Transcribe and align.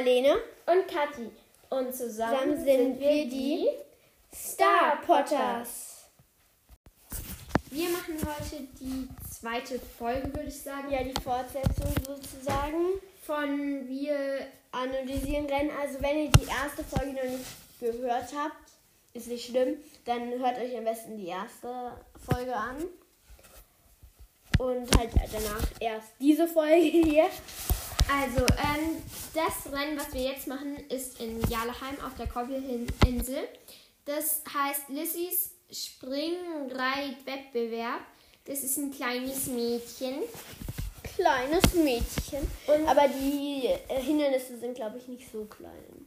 Marlene. 0.00 0.34
Und 0.66 0.88
Kathi. 0.88 1.30
Und 1.68 1.94
zusammen, 1.94 2.56
Zusammen 2.56 2.64
sind 2.64 3.00
wir 3.00 3.28
die 3.28 3.68
Star 4.34 5.00
Potters. 5.04 6.06
Wir 7.70 7.90
machen 7.90 8.16
heute 8.18 8.64
die 8.80 9.08
zweite 9.30 9.78
Folge, 9.78 10.34
würde 10.34 10.48
ich 10.48 10.60
sagen. 10.60 10.90
Ja, 10.90 11.04
die 11.04 11.20
Fortsetzung 11.20 11.92
sozusagen. 12.04 13.00
Von 13.26 13.88
wir. 13.88 14.16
Analysieren 14.72 15.46
Rennen. 15.46 15.70
Also 15.82 16.00
wenn 16.00 16.16
ihr 16.16 16.30
die 16.30 16.46
erste 16.46 16.84
Folge 16.84 17.12
noch 17.12 17.24
nicht 17.24 17.80
gehört 17.80 18.32
habt, 18.36 18.70
ist 19.14 19.26
nicht 19.26 19.46
schlimm, 19.46 19.78
dann 20.04 20.30
hört 20.38 20.58
euch 20.58 20.76
am 20.76 20.84
besten 20.84 21.16
die 21.16 21.26
erste 21.26 22.00
Folge 22.24 22.54
an. 22.54 22.76
Und 24.58 24.96
halt 24.96 25.10
danach 25.12 25.68
erst 25.80 26.12
diese 26.20 26.46
Folge 26.46 26.76
hier. 27.04 27.28
Also, 28.12 28.40
ähm, 28.40 29.00
das 29.34 29.72
Rennen, 29.72 29.96
was 29.98 30.12
wir 30.12 30.22
jetzt 30.22 30.46
machen, 30.48 30.76
ist 30.88 31.20
in 31.20 31.40
Jaleheim 31.48 32.00
auf 32.04 32.14
der 32.18 32.26
Kobbelinsel. 32.26 33.46
Das 34.04 34.42
heißt 34.52 34.88
Lissys 34.88 35.52
Springreit-Wettbewerb. 35.70 38.00
Das 38.46 38.64
ist 38.64 38.76
ein 38.78 38.90
kleines 38.90 39.46
Mädchen. 39.46 40.22
Kleines 41.14 41.72
Mädchen. 41.74 42.50
Und- 42.66 42.88
Aber 42.88 43.06
die 43.08 43.66
äh, 43.88 44.00
Hindernisse 44.00 44.58
sind, 44.58 44.74
glaube 44.74 44.98
ich, 44.98 45.06
nicht 45.06 45.30
so 45.30 45.44
klein. 45.44 46.06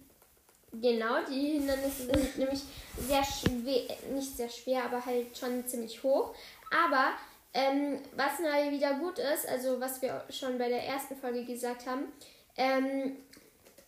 Genau, 0.74 1.24
die 1.30 1.52
Hindernisse 1.54 2.08
sind 2.12 2.38
nämlich 2.38 2.62
sehr 2.98 3.24
schwer, 3.24 3.96
nicht 4.12 4.36
sehr 4.36 4.50
schwer, 4.50 4.84
aber 4.86 5.06
halt 5.06 5.38
schon 5.38 5.66
ziemlich 5.68 6.02
hoch. 6.04 6.34
Aber 6.86 7.14
ähm, 7.54 8.00
was 8.16 8.40
mal 8.40 8.72
wieder 8.72 8.96
gut 8.96 9.20
ist, 9.20 9.48
also 9.48 9.80
was 9.80 10.02
wir 10.02 10.24
schon 10.30 10.58
bei 10.58 10.70
der 10.70 10.84
ersten 10.86 11.16
Folge 11.16 11.46
gesagt 11.46 11.86
haben, 11.86 12.12
ähm, 12.58 13.18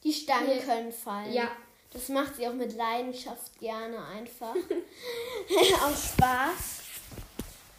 Die 0.04 0.14
Stangen 0.14 0.48
Hier- 0.52 0.62
können 0.62 0.92
fallen. 0.92 1.34
ja, 1.34 1.50
Das 1.92 2.10
macht 2.10 2.36
sie 2.36 2.48
auch 2.48 2.54
mit 2.54 2.76
Leidenschaft 2.76 3.58
gerne 3.60 4.04
einfach. 4.06 4.54
Aus 5.84 6.10
Spaß. 6.14 6.82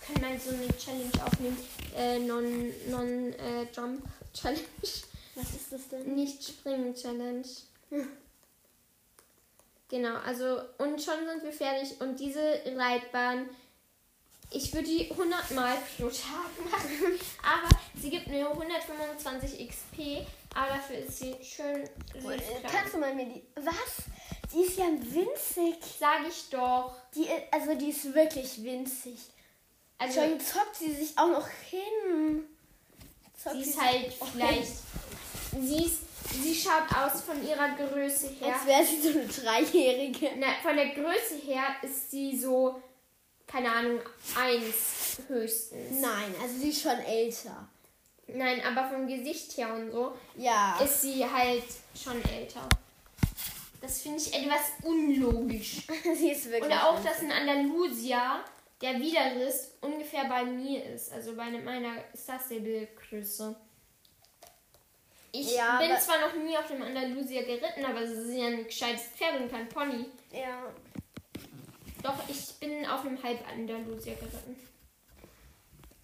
können 0.07 0.33
wir 0.33 0.41
so 0.41 0.51
eine 0.51 0.69
Challenge 0.79 1.11
aufnehmen, 1.25 1.59
äh, 1.97 2.19
Non, 2.19 2.73
non 2.89 3.33
äh, 3.35 3.67
Jump 3.75 4.03
Challenge, 4.33 4.61
Was 5.35 5.51
ist 5.55 5.73
das 5.73 5.89
denn? 5.89 6.15
nicht 6.15 6.43
Springen 6.43 6.95
Challenge. 6.95 7.45
Genau, 9.89 10.17
also 10.17 10.63
und 10.79 11.01
schon 11.01 11.15
sind 11.31 11.45
wir 11.45 11.53
fertig 11.53 12.01
und 12.01 12.19
diese 12.19 12.41
Reitbahn, 12.77 13.49
ich 14.51 14.73
würde 14.73 14.87
die 14.87 15.11
100 15.11 15.51
Mal 15.53 15.77
pro 15.97 16.09
Tag 16.09 16.51
machen, 16.71 17.19
aber 17.43 17.69
sie 18.01 18.11
gibt 18.11 18.29
mir 18.29 18.49
125 18.49 19.69
XP, 19.69 20.27
aber 20.55 20.75
dafür 20.75 20.99
ist 20.99 21.19
sie 21.19 21.37
schön 21.43 21.89
süß 22.15 22.41
Kannst 22.71 22.95
du 22.95 22.99
mal 22.99 23.15
mir 23.15 23.27
die. 23.27 23.43
Was? 23.57 24.05
Die 24.53 24.61
ist 24.63 24.79
ja 24.79 24.87
winzig. 24.87 25.77
Sag 25.99 26.27
ich 26.29 26.49
doch. 26.51 26.95
Die, 27.15 27.27
also 27.51 27.75
die 27.75 27.91
ist 27.91 28.15
wirklich 28.15 28.63
winzig. 28.63 29.19
Also 29.99 30.21
Schon 30.21 30.41
zockt 30.41 30.77
sie 30.77 30.93
sich 30.93 31.19
auch 31.19 31.29
noch 31.29 31.49
hin. 31.49 32.45
Zockt 33.43 33.57
sie 33.57 33.63
ist 33.63 33.73
sich 33.73 33.81
halt 33.81 34.13
vielleicht, 34.33 34.73
sie 35.61 35.85
ist, 35.85 35.99
sie 36.33 36.55
schaut 36.55 36.91
aus 36.97 37.23
von 37.23 37.47
ihrer 37.47 37.71
Größe 37.77 38.29
her. 38.29 38.55
Als 38.55 38.67
wäre 38.67 38.85
sie 38.85 39.01
so 39.01 39.19
eine 39.19 39.27
Dreijährige. 39.27 40.31
Na, 40.39 40.47
von 40.63 40.77
der 40.77 40.91
Größe 40.91 41.37
her 41.45 41.65
ist 41.83 42.11
sie 42.11 42.37
so, 42.37 42.81
keine 43.47 43.71
Ahnung, 43.73 44.01
eins 44.37 45.19
höchstens. 45.29 46.01
Nein, 46.01 46.35
also 46.43 46.55
sie 46.59 46.71
ist 46.71 46.83
schon 46.83 46.99
älter. 46.99 47.69
Nein, 48.29 48.61
aber 48.65 48.89
vom 48.91 49.07
Gesicht 49.07 49.57
her 49.57 49.73
und 49.75 49.91
so 49.93 50.17
Ja. 50.37 50.79
ist 50.83 51.01
sie 51.03 51.25
halt 51.25 51.65
schon 52.01 52.23
älter. 52.25 52.69
Das 53.81 54.03
finde 54.03 54.19
ich 54.19 54.35
etwas 54.35 54.73
unlogisch. 54.83 55.87
sie 56.17 56.31
ist 56.33 56.47
wirklich. 56.51 56.65
Und 56.65 56.73
auch, 56.73 56.99
dass 57.05 57.21
ein 57.21 57.31
Andalusier, 57.31 58.41
der 58.83 58.99
Widerriss, 58.99 59.71
ungefähr 59.81 60.25
bei 60.25 60.45
mir 60.45 60.85
ist. 60.87 61.13
Also 61.13 61.35
bei 61.37 61.51
meiner 61.51 61.93
Star-Stable-Größe. 62.17 63.55
Ich 65.33 65.55
Ja, 65.55 65.79
bin 65.79 65.97
zwar 65.99 66.19
noch 66.21 66.35
nie 66.35 66.57
auf 66.57 66.67
dem 66.67 66.83
Andalusier 66.83 67.45
geritten, 67.45 67.85
aber 67.85 68.01
es 68.01 68.11
ist 68.11 68.35
ja 68.35 68.47
ein 68.47 68.65
gescheites 68.65 69.03
Pferd 69.17 69.41
und 69.41 69.51
kein 69.51 69.69
Pony. 69.69 70.07
Ja. 70.33 70.73
Doch, 72.07 72.29
ich 72.29 72.55
bin 72.61 72.87
auf 72.87 73.05
einem 73.05 73.21
Halb-Andalusier 73.21 74.15
geritten. 74.15 74.57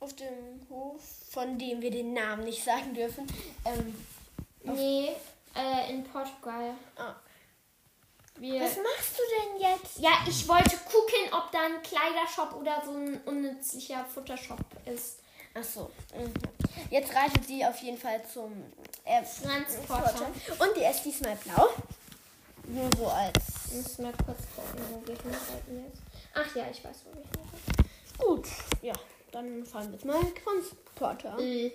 Auf 0.01 0.17
dem 0.17 0.67
Hof, 0.69 1.01
von 1.31 1.57
dem 1.57 1.81
wir 1.81 1.93
den 1.93 2.13
Namen 2.13 2.43
nicht 2.43 2.65
sagen 2.65 2.93
dürfen. 2.93 3.25
Ähm, 3.65 3.95
Nee, 4.65 5.13
äh, 5.55 5.91
in 5.93 6.03
Portugal. 6.05 6.75
ah. 6.97 7.15
Wir 8.37 8.63
Was 8.63 8.77
machst 8.77 9.19
du 9.19 9.23
denn 9.39 9.61
jetzt? 9.61 9.99
ja, 9.99 10.11
ich 10.27 10.49
wollte 10.49 10.77
gucken, 10.79 11.33
ob 11.33 11.53
da 11.53 11.67
ein 11.67 11.83
Kleidershop 11.83 12.55
oder 12.55 12.83
so 12.85 12.93
ein 12.93 13.21
unnützlicher 13.25 14.05
Futtershop 14.05 14.59
ist. 14.87 15.21
Ach 15.55 15.63
so. 15.63 15.91
Mhm. 16.17 16.33
Jetzt 16.91 17.15
reitet 17.15 17.47
sie 17.47 17.65
auf 17.65 17.79
jeden 17.79 17.99
Fall 17.99 18.23
zum 18.27 18.53
äh, 19.05 19.23
Transporter. 19.23 20.27
Und 20.59 20.77
die 20.77 20.85
ist 20.85 21.03
diesmal 21.05 21.37
blau. 21.37 21.69
Nur 22.67 22.91
so 22.97 23.07
als. 23.07 23.62
Ich 23.75 23.79
muss 23.79 23.99
mal 23.99 24.13
kurz 24.27 24.41
gucken, 24.55 24.85
wo 24.91 25.07
wir 25.07 25.15
hinreiten 25.17 25.85
jetzt. 25.87 26.03
Ach 26.35 26.55
ja, 26.57 26.67
ich 26.71 26.85
weiß, 26.85 27.05
wo 27.07 27.17
wir 27.17 27.23
hinreiten. 27.23 27.89
Gut. 28.19 28.47
Ja, 28.83 28.93
dann 29.31 29.65
fahren 29.65 29.87
wir 29.87 29.95
jetzt 29.95 30.05
mal 30.05 30.21
Transporter. 30.45 31.39
Äh, 31.39 31.71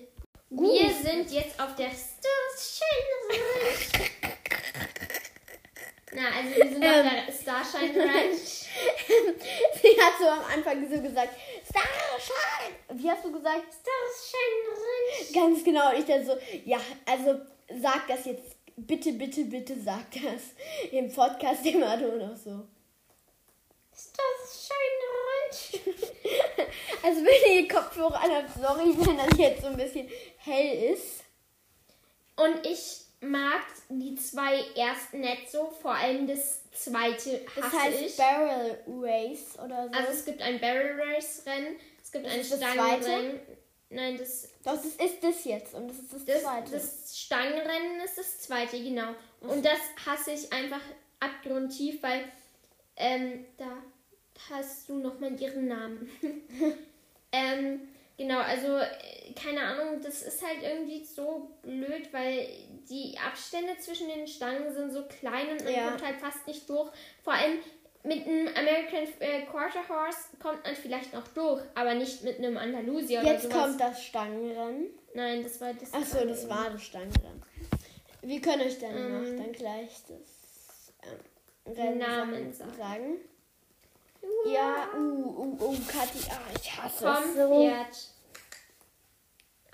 Gut. 0.56 0.74
Wir 0.80 0.94
sind 0.94 1.31
jetzt 1.31 1.59
auf 1.59 1.75
der 1.75 1.90
Starshine 1.90 3.18
Ranch. 3.30 4.12
Na, 6.13 6.22
also 6.38 6.56
wir 6.56 6.69
sind 6.72 6.84
Ähm. 6.84 7.06
auf 7.08 7.25
der 7.25 7.34
Starshine 7.34 8.00
Ranch. 8.00 8.40
Sie 9.81 10.02
hat 10.02 10.14
so 10.19 10.28
am 10.28 10.46
Anfang 10.53 10.88
so 10.90 11.02
gesagt, 11.02 11.34
Starshine. 11.68 13.02
Wie 13.02 13.09
hast 13.09 13.25
du 13.25 13.31
gesagt? 13.31 13.64
Starshine 13.74 14.69
Ranch. 14.72 15.34
Ganz 15.34 15.64
genau. 15.64 15.91
Ich 15.97 16.06
dann 16.06 16.24
so, 16.25 16.38
ja, 16.64 16.79
also 17.08 17.41
sag 17.81 18.08
das 18.08 18.25
jetzt. 18.25 18.56
Bitte, 18.78 19.14
bitte, 19.14 19.46
bitte 19.46 19.80
sag 19.82 20.12
das. 20.12 20.92
Im 20.92 21.12
Podcast 21.12 21.66
immer 21.66 21.98
nur 21.98 22.16
noch 22.18 22.38
so. 22.38 22.68
Starshine 23.92 25.04
Ranch. 25.26 25.80
Also 27.04 27.22
wenn 27.22 27.64
ihr 27.64 27.68
Kopfhörer 27.68 28.20
anhabt, 28.22 28.50
sorry, 28.60 28.94
wenn 28.98 29.18
das 29.18 29.38
jetzt 29.38 29.62
so 29.62 29.68
ein 29.68 29.78
bisschen 29.78 30.10
hell 30.38 30.94
ist. 30.94 31.24
Und 32.36 32.66
ich 32.66 33.02
mag 33.22 33.62
die 33.90 34.16
zwei 34.16 34.60
ersten 34.76 35.22
nicht 35.22 35.50
so, 35.50 35.72
vor 35.82 35.94
allem 35.96 36.28
das 36.28 36.62
zweite 36.72 37.46
Das 37.56 37.66
hasse 37.66 37.80
heißt 37.80 38.02
ich. 38.02 38.18
Barrel 38.18 38.80
Race 38.88 39.58
oder 39.64 39.88
so. 39.88 39.94
Also 39.94 40.12
es 40.12 40.26
gibt 40.26 40.42
ein 40.42 40.59
Barrel 40.59 41.00
Race 41.02 41.44
Rennen, 41.46 41.78
es 42.04 42.12
gibt 42.12 42.26
Das 42.26 42.34
ein 42.34 42.40
ist 42.42 42.52
das 42.52 42.59
Stangenrennen. 42.59 43.40
Nein, 43.90 44.18
das, 44.18 44.50
Doch, 44.66 44.74
das 44.74 44.86
ist 44.86 45.24
das 45.24 45.46
jetzt 45.46 45.74
und 45.74 45.88
das 45.88 45.98
ist 45.98 46.14
das, 46.14 46.25
das, 46.25 46.42
zweite. 46.44 46.72
das 46.72 47.18
Stangenrennen 47.20 48.02
ist 48.03 48.18
das 48.18 48.40
zweite, 48.40 48.81
genau. 48.84 49.16
Und 49.42 49.64
das 49.64 49.80
hasse 50.06 50.31
ich 50.31 50.52
einfach 50.52 50.81
abgrundtief, 51.20 52.03
weil 52.03 52.26
ähm, 52.97 53.46
da 53.58 53.78
hast 54.50 54.90
du 54.90 54.96
nochmal 54.96 55.40
ihren 55.40 55.68
Namen. 55.68 56.09
ähm, 57.31 57.88
genau, 58.18 58.40
also 58.40 58.78
äh, 58.78 59.34
keine 59.42 59.62
Ahnung, 59.62 60.02
das 60.02 60.22
ist 60.24 60.46
halt 60.46 60.64
irgendwie 60.64 61.06
so 61.06 61.52
blöd, 61.62 62.12
weil 62.12 62.47
die 62.90 63.18
Abstände 63.26 63.78
zwischen 63.80 64.08
den 64.09 64.28
Stangen 64.28 64.74
sind 64.74 64.92
so 64.92 65.03
klein 65.08 65.50
und 65.50 65.64
man 65.64 65.74
Ja. 65.74 65.90
kommt 65.90 66.06
halt 66.06 66.20
fast 66.20 66.46
nicht 66.47 66.70
durch. 66.70 66.92
Vor 67.24 67.34
allem 67.34 67.59
mit 68.07 68.25
einem 68.25 68.47
American 68.47 69.07
äh, 69.19 69.41
Quarter 69.44 69.88
Horse 69.90 70.17
kommt 70.41 70.64
man 70.64 70.76
vielleicht 70.76 71.14
noch 71.14 71.28
durch, 71.29 71.61
aber 71.76 71.93
nicht 71.93 72.23
mit 72.23 72.37
einem 72.37 72.58
Andalusier 72.58 73.22
oder 73.22 73.34
Jetzt 73.34 73.43
sowas. 73.43 73.58
kommt 73.58 73.82
das 73.82 74.03
Stangenrennen. 74.03 74.87
Nein, 75.14 75.43
das 75.43 75.59
war 75.61 75.73
das. 75.73 75.93
Achso, 75.93 76.26
das 76.26 76.49
war 76.49 76.70
das 76.70 76.84
Stangenrennen. 76.84 77.43
Wir 78.22 78.41
können 78.41 78.61
euch 78.64 78.79
dann 78.79 78.96
Ähm. 78.96 79.14
noch 79.37 79.43
dann 79.43 79.52
gleich 79.52 79.90
das 80.08 80.93
ähm, 81.03 81.73
Rennen 81.73 81.97
Namen 81.99 82.53
sagen. 82.53 82.72
sagen. 82.72 82.78
sagen. 82.78 83.17
Ja, 84.52 84.90
uh, 84.97 84.99
uh, 84.99 85.66
uh, 85.66 85.76
Kathi, 85.87 86.20
ah, 86.29 86.40
ich 86.59 86.76
hasse 86.78 87.05
Vom 87.05 87.23
es 87.29 87.35
so. 87.35 87.49
Pferd. 87.49 87.97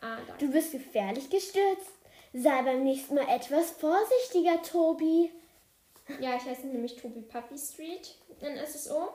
Ah. 0.02 0.18
Du 0.38 0.52
bist 0.52 0.72
gefährlich 0.74 1.30
gestürzt. 1.30 1.92
Sei 2.34 2.62
beim 2.64 2.84
nächsten 2.84 3.16
Mal 3.16 3.28
etwas 3.30 3.72
vorsichtiger, 3.72 4.62
Tobi. 4.62 5.32
Ja, 6.20 6.36
ich 6.36 6.44
heiße 6.44 6.68
nämlich 6.68 6.96
Tobi 6.96 7.22
Puppy 7.22 7.58
Street 7.58 8.16
in 8.42 8.58
SSO. 8.66 9.14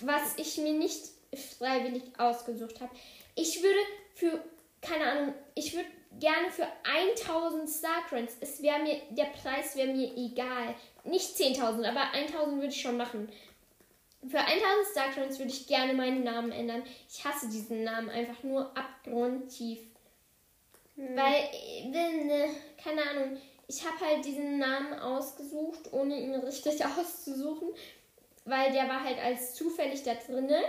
Was 0.00 0.36
ich 0.36 0.58
mir 0.58 0.72
nicht 0.72 1.10
freiwillig 1.58 2.02
ausgesucht 2.18 2.80
habe. 2.80 2.94
Ich 3.34 3.62
würde 3.62 3.78
für, 4.14 4.44
keine 4.80 5.04
Ahnung, 5.04 5.34
ich 5.54 5.74
würde 5.74 5.88
gerne 6.18 6.50
für 6.50 6.66
1000 6.84 7.68
Starcrans, 7.68 8.36
es 8.40 8.62
wäre 8.62 8.82
mir, 8.82 9.00
der 9.10 9.26
Preis 9.26 9.76
wäre 9.76 9.88
mir 9.88 10.14
egal. 10.16 10.74
Nicht 11.04 11.36
10.000, 11.36 11.88
aber 11.88 12.12
1000 12.12 12.56
würde 12.56 12.68
ich 12.68 12.80
schon 12.80 12.96
machen. 12.96 13.28
Für 14.28 14.38
1000 14.38 14.62
Starcrans 14.92 15.38
würde 15.38 15.50
ich 15.50 15.66
gerne 15.66 15.94
meinen 15.94 16.22
Namen 16.22 16.52
ändern. 16.52 16.84
Ich 17.08 17.24
hasse 17.24 17.48
diesen 17.48 17.82
Namen 17.84 18.10
einfach 18.10 18.42
nur 18.42 18.76
abgrundtief. 18.76 19.80
Weil, 20.94 21.34
äh, 21.34 21.84
wenn, 21.90 22.30
äh, 22.30 22.48
keine 22.82 23.02
Ahnung, 23.02 23.38
ich 23.68 23.84
habe 23.86 24.00
halt 24.04 24.24
diesen 24.24 24.58
Namen 24.58 24.94
ausgesucht, 24.98 25.92
ohne 25.92 26.18
ihn 26.20 26.34
richtig 26.34 26.84
auszusuchen, 26.98 27.68
weil 28.44 28.72
der 28.72 28.88
war 28.88 29.02
halt 29.04 29.18
als 29.22 29.54
zufällig 29.54 30.02
da 30.02 30.14
drinne. 30.14 30.60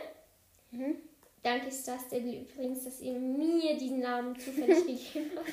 Mhm. 0.71 0.95
Danke 1.41 1.71
Starstable 1.71 2.39
übrigens, 2.41 2.85
dass 2.85 3.01
ihr 3.01 3.13
mir 3.13 3.75
diesen 3.77 3.99
Namen 3.99 4.35
zufällig 4.39 4.85
gegeben 5.13 5.31
habt. 5.35 5.49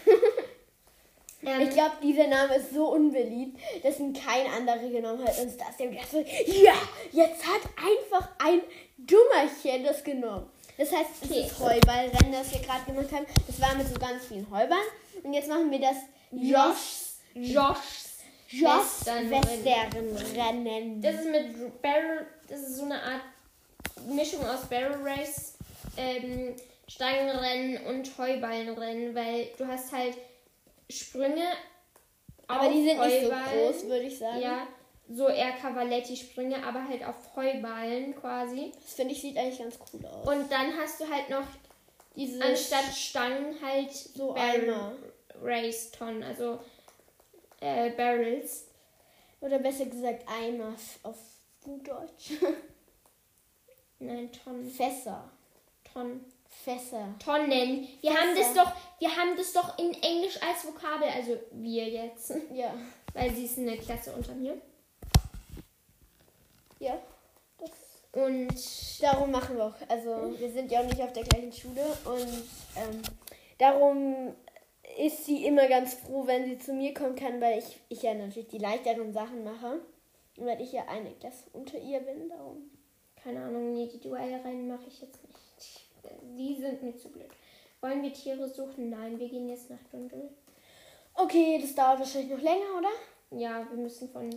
Ähm, 1.43 1.63
Ich 1.63 1.71
glaube, 1.71 1.97
dieser 2.03 2.27
Name 2.29 2.57
ist 2.57 2.73
so 2.73 2.93
unbeliebt, 2.93 3.59
dass 3.83 3.99
ihn 3.99 4.13
kein 4.13 4.47
anderer 4.47 4.89
genommen 4.89 5.25
hat. 5.27 5.39
Und 5.41 5.59
das 5.59 5.77
gedacht 5.77 6.11
so, 6.11 6.19
ja, 6.21 6.75
jetzt 7.13 7.45
hat 7.47 7.63
einfach 7.77 8.29
ein 8.39 8.61
Dummerchen 8.99 9.83
das 9.85 10.05
genommen. 10.05 10.47
Das 10.77 10.93
heißt, 10.93 11.11
es 11.23 11.31
Okay. 11.31 11.41
ist 11.47 11.59
Heuballrennen, 11.59 12.33
das 12.33 12.53
wir 12.53 12.61
gerade 12.61 12.85
gemacht 12.87 13.13
haben. 13.13 13.27
Das 13.47 13.61
war 13.61 13.75
mit 13.75 13.89
so 13.89 13.99
ganz 13.99 14.25
vielen 14.27 14.47
Heuballen. 14.51 14.85
Und 15.23 15.33
jetzt 15.33 15.49
machen 15.49 15.71
wir 15.71 15.81
das 15.81 15.97
Josh, 16.31 17.10
Joshs 17.35 18.11
Josh 18.51 19.07
Westernrennen. 19.07 21.01
Das 21.01 21.15
ist 21.15 21.31
mit 21.31 21.81
Barrel, 21.83 22.27
das 22.49 22.61
ist 22.61 22.77
so 22.77 22.85
eine 22.85 23.01
Art 23.01 23.23
Mischung 24.09 24.45
aus 24.45 24.67
Barrel 24.69 24.97
Race, 25.03 25.55
ähm, 25.97 26.57
Stangenrennen 26.89 27.87
und 27.87 28.19
Heuballenrennen, 28.19 29.15
weil 29.15 29.51
du 29.57 29.67
hast 29.67 29.93
halt 29.93 30.17
Sprünge. 30.89 31.45
Aber 32.49 32.69
die 32.69 32.85
sind 32.85 32.99
nicht 33.01 33.23
so 33.23 33.27
Heuballen. 33.33 33.73
groß, 33.73 33.85
würde 33.87 34.07
ich 34.07 34.19
sagen. 34.19 34.41
Ja, 34.41 34.67
so 35.09 35.29
eher 35.29 35.53
Cavaletti-Sprünge, 35.53 36.65
aber 36.65 36.89
halt 36.89 37.05
auf 37.05 37.37
Heuballen 37.37 38.17
quasi. 38.17 38.73
Das 38.83 38.95
finde 38.95 39.15
ich 39.15 39.21
sieht 39.21 39.37
eigentlich 39.37 39.59
ganz 39.61 39.79
cool 39.93 40.05
aus. 40.07 40.27
Und 40.27 40.51
dann 40.51 40.77
hast 40.77 41.01
du 41.01 41.09
halt 41.09 41.31
noch 41.31 41.47
Diese 42.17 42.43
anstatt 42.43 42.93
Stangen 42.93 43.55
halt 43.63 43.93
so 43.93 44.33
Barrel 44.33 44.65
Eimer. 44.65 44.93
Race 45.41 45.93
Tonnen, 45.93 46.25
also 46.25 46.59
äh, 47.61 47.91
Barrels. 47.91 48.67
Oder 49.41 49.59
besser 49.59 49.87
gesagt 49.87 50.25
Eimer 50.29 50.75
auf 51.03 51.17
gut 51.63 51.87
Deutsch. 51.89 52.33
Nein, 53.99 54.31
Tonnen. 54.33 54.71
Fässer. 54.71 55.31
Tonnen. 55.93 56.25
Fässer. 56.65 57.15
Tonnen. 57.25 57.89
Wir 58.01 58.11
haben 58.13 58.35
das 58.37 58.49
Fässer. 58.49 58.65
doch, 58.65 58.73
wir 58.99 59.17
haben 59.17 59.37
das 59.37 59.53
doch 59.53 59.79
in 59.79 59.95
Englisch 60.03 60.39
als 60.43 60.67
Vokabel, 60.67 61.09
also 61.09 61.39
wir 61.53 61.89
jetzt, 61.89 62.33
Ja. 62.55 62.75
weil 63.15 63.35
sie 63.35 63.45
ist 63.45 63.59
eine 63.59 63.77
Klasse 63.79 64.13
unter 64.13 64.35
mir. 64.35 64.61
Ja. 66.79 66.99
Das 67.59 67.71
Und 68.13 69.03
Darum 69.03 69.31
machen 69.31 69.57
wir 69.57 69.67
auch. 69.67 69.75
Also 69.89 70.35
wir 70.39 70.51
sind 70.51 70.71
ja 70.71 70.81
auch 70.81 70.87
nicht 70.87 71.01
auf 71.01 71.13
der 71.13 71.25
gleichen 71.25 71.53
Schule 71.53 71.85
und 72.05 72.45
ähm, 72.77 73.03
darum 73.59 74.35
ist 74.99 75.25
sie 75.25 75.45
immer 75.45 75.67
ganz 75.69 75.95
froh, 75.95 76.27
wenn 76.27 76.45
sie 76.47 76.59
zu 76.59 76.73
mir 76.73 76.95
kommen 76.95 77.17
kann, 77.17 77.41
weil 77.41 77.59
ich, 77.59 77.81
ich 77.89 78.03
ja 78.03 78.15
natürlich 78.15 78.49
die 78.49 78.59
leichteren 78.59 79.13
Sachen 79.13 79.45
mache. 79.45 79.81
Und 80.37 80.47
weil 80.47 80.61
ich 80.61 80.73
ja 80.73 80.87
eine 80.89 81.11
Klasse 81.13 81.45
unter 81.53 81.79
ihr 81.79 82.01
bin, 82.01 82.29
darum. 82.29 82.71
keine 83.23 83.43
Ahnung, 83.45 83.73
nee, 83.73 83.89
die 83.93 84.01
Duellrennen 84.01 84.69
mache 84.69 84.87
ich 84.89 85.01
jetzt 85.03 85.23
nicht. 85.27 85.89
Die 86.23 86.57
sind 86.57 86.83
mir 86.83 86.97
zu 86.97 87.11
blöd. 87.11 87.29
Wollen 87.81 88.03
wir 88.03 88.13
Tiere 88.13 88.49
suchen? 88.49 88.91
Nein, 88.91 89.19
wir 89.19 89.29
gehen 89.29 89.49
jetzt 89.49 89.71
nach 89.71 89.83
Dundel. 89.91 90.31
Okay, 91.15 91.59
das 91.61 91.75
dauert 91.75 91.99
wahrscheinlich 91.99 92.31
noch 92.31 92.43
länger, 92.43 92.79
oder? 92.79 93.39
Ja, 93.39 93.67
wir 93.71 93.77
müssen 93.77 94.09
von 94.09 94.31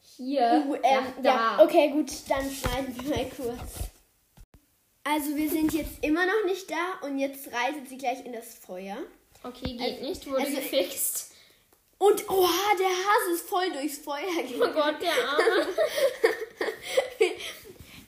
hier 0.00 0.64
Uh, 0.66 0.74
ähm, 0.74 0.82
nach 0.82 1.22
da. 1.22 1.22
ja, 1.22 1.64
okay, 1.64 1.90
gut, 1.90 2.10
dann 2.28 2.50
schneiden 2.50 2.94
wir 2.96 3.16
mal 3.16 3.26
kurz. 3.36 3.90
Also 5.04 5.36
wir 5.36 5.50
sind 5.50 5.72
jetzt 5.72 6.04
immer 6.04 6.24
noch 6.26 6.44
nicht 6.46 6.70
da 6.70 7.06
und 7.06 7.18
jetzt 7.18 7.52
reitet 7.52 7.88
sie 7.88 7.98
gleich 7.98 8.24
in 8.24 8.32
das 8.32 8.54
Feuer. 8.54 8.96
Okay, 9.44 9.76
geht 9.76 9.80
Also- 9.80 10.02
nicht, 10.08 10.26
wurde 10.26 10.42
also- 10.44 10.54
gefixt. 10.56 11.28
Und 11.98 12.28
oha, 12.28 12.76
der 12.80 12.88
Hase 12.88 13.34
ist 13.34 13.48
voll 13.48 13.70
durchs 13.72 13.98
Feuer 13.98 14.24
Oh 14.26 14.42
gegangen. 14.52 14.74
Gott, 14.74 15.00
der 15.00 15.12
Arme. 15.28 15.66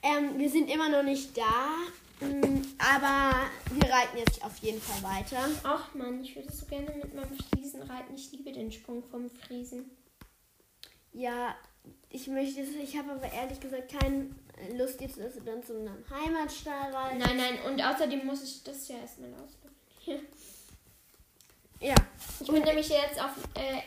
Ähm, 0.02 0.38
wir 0.38 0.50
sind 0.50 0.68
immer 0.70 0.88
noch 0.88 1.02
nicht 1.02 1.36
da, 1.36 1.76
mm, 2.26 2.62
aber 2.78 3.46
wir 3.72 3.90
reiten 3.90 4.18
jetzt 4.18 4.44
auf 4.44 4.56
jeden 4.58 4.80
Fall 4.80 5.02
weiter. 5.02 5.48
Ach 5.62 5.94
man, 5.94 6.22
ich 6.22 6.34
würde 6.36 6.52
so 6.52 6.66
gerne 6.66 6.90
mit 6.90 7.14
meinem 7.14 7.38
Friesen 7.38 7.82
reiten. 7.82 8.14
Ich 8.14 8.30
liebe 8.32 8.52
den 8.52 8.70
Sprung 8.70 9.02
vom 9.02 9.30
Friesen. 9.30 9.90
Ja, 11.12 11.56
ich 12.10 12.26
möchte 12.26 12.60
es, 12.62 12.70
ich 12.74 12.98
habe 12.98 13.12
aber 13.12 13.32
ehrlich 13.32 13.60
gesagt 13.60 13.92
keine 13.98 14.28
Lust 14.76 15.00
jetzt, 15.00 15.18
dass 15.18 15.34
du 15.34 15.40
dann 15.40 15.62
zu 15.64 15.78
einem 15.78 16.04
Heimatstall 16.10 16.92
reitest. 16.94 17.26
Nein, 17.26 17.36
nein, 17.36 17.58
und 17.72 17.80
außerdem 17.82 18.26
muss 18.26 18.42
ich 18.42 18.62
das 18.64 18.88
ja 18.88 18.96
erstmal 18.98 19.30
ausprobieren. 19.34 20.26
Ja. 21.80 21.94
Ich 22.40 22.46
bin 22.46 22.62
nämlich 22.62 22.88
jetzt 22.88 23.20
auf 23.20 23.30
äh, 23.54 23.80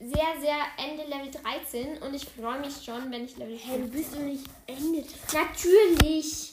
sehr, 0.00 0.40
sehr 0.40 0.58
Ende 0.76 1.04
Level 1.04 1.30
13 1.30 1.98
und 2.02 2.14
ich 2.14 2.24
freue 2.24 2.60
mich 2.60 2.84
schon, 2.84 3.10
wenn 3.10 3.24
ich 3.24 3.36
Level 3.36 3.58
Hey, 3.58 3.78
du 3.80 3.88
15 3.88 3.90
bist 3.90 4.14
doch 4.14 4.20
nicht 4.20 4.44
Ende. 4.66 5.04
Natürlich! 5.32 6.52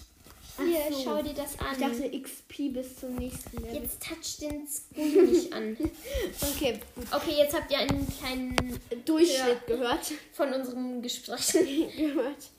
Hier, 0.57 0.85
so. 0.89 1.03
schau 1.03 1.21
dir 1.21 1.33
das 1.33 1.59
an. 1.59 1.67
Ich 1.73 1.79
dachte 1.79 2.21
XP 2.21 2.73
bis 2.73 2.95
zum 2.95 3.15
nächsten 3.15 3.57
Level. 3.57 3.83
jetzt 3.83 4.01
touch 4.01 4.37
den 4.39 4.65
Screen 4.67 5.31
nicht 5.31 5.53
an. 5.53 5.77
Okay. 6.55 6.79
Okay, 7.11 7.35
jetzt 7.37 7.53
habt 7.53 7.71
ihr 7.71 7.79
einen 7.79 8.07
kleinen 8.17 8.79
Durchschnitt 9.03 9.67
gehört. 9.67 10.13
von 10.31 10.53
unserem 10.53 11.01
Gespräch. 11.01 11.51
gehört. 11.97 12.49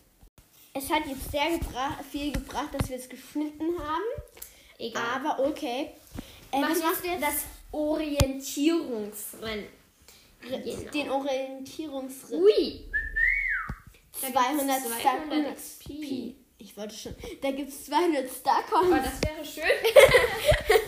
Es 0.75 0.90
hat 0.90 1.06
jetzt 1.06 1.31
sehr 1.31 1.58
gebra 1.58 1.99
viel 2.11 2.32
gebracht, 2.32 2.69
dass 2.78 2.90
wir 2.90 2.99
es 2.99 3.08
geschnitten 3.08 3.78
haben. 3.78 4.05
Egal. 4.78 5.02
Aber 5.14 5.46
okay. 5.46 5.93
Äh, 6.52 6.61
Mach 6.61 6.70
was 6.70 6.76
jetzt 6.76 6.84
machst 6.84 7.05
du 7.05 7.08
jetzt? 7.08 7.23
das 7.23 7.34
Orientierungsrennen. 7.76 9.69
Genau. 10.40 10.90
Den 10.90 11.11
Orientierungsritt. 11.11 12.40
Ui! 12.40 12.84
Da 14.23 14.28
gibt's 14.28 14.34
200 14.34 14.81
200 14.81 14.81
Star 14.99 15.55
XP. 15.55 16.34
Ich 16.58 16.76
wollte 16.76 16.94
schon. 16.94 17.14
Da 17.43 17.50
gibt 17.50 17.69
es 17.69 17.84
200 17.84 18.31
Star 18.31 18.64
Oh, 18.73 18.90
das 18.90 19.20
wäre 19.23 19.44
schön. 19.44 19.64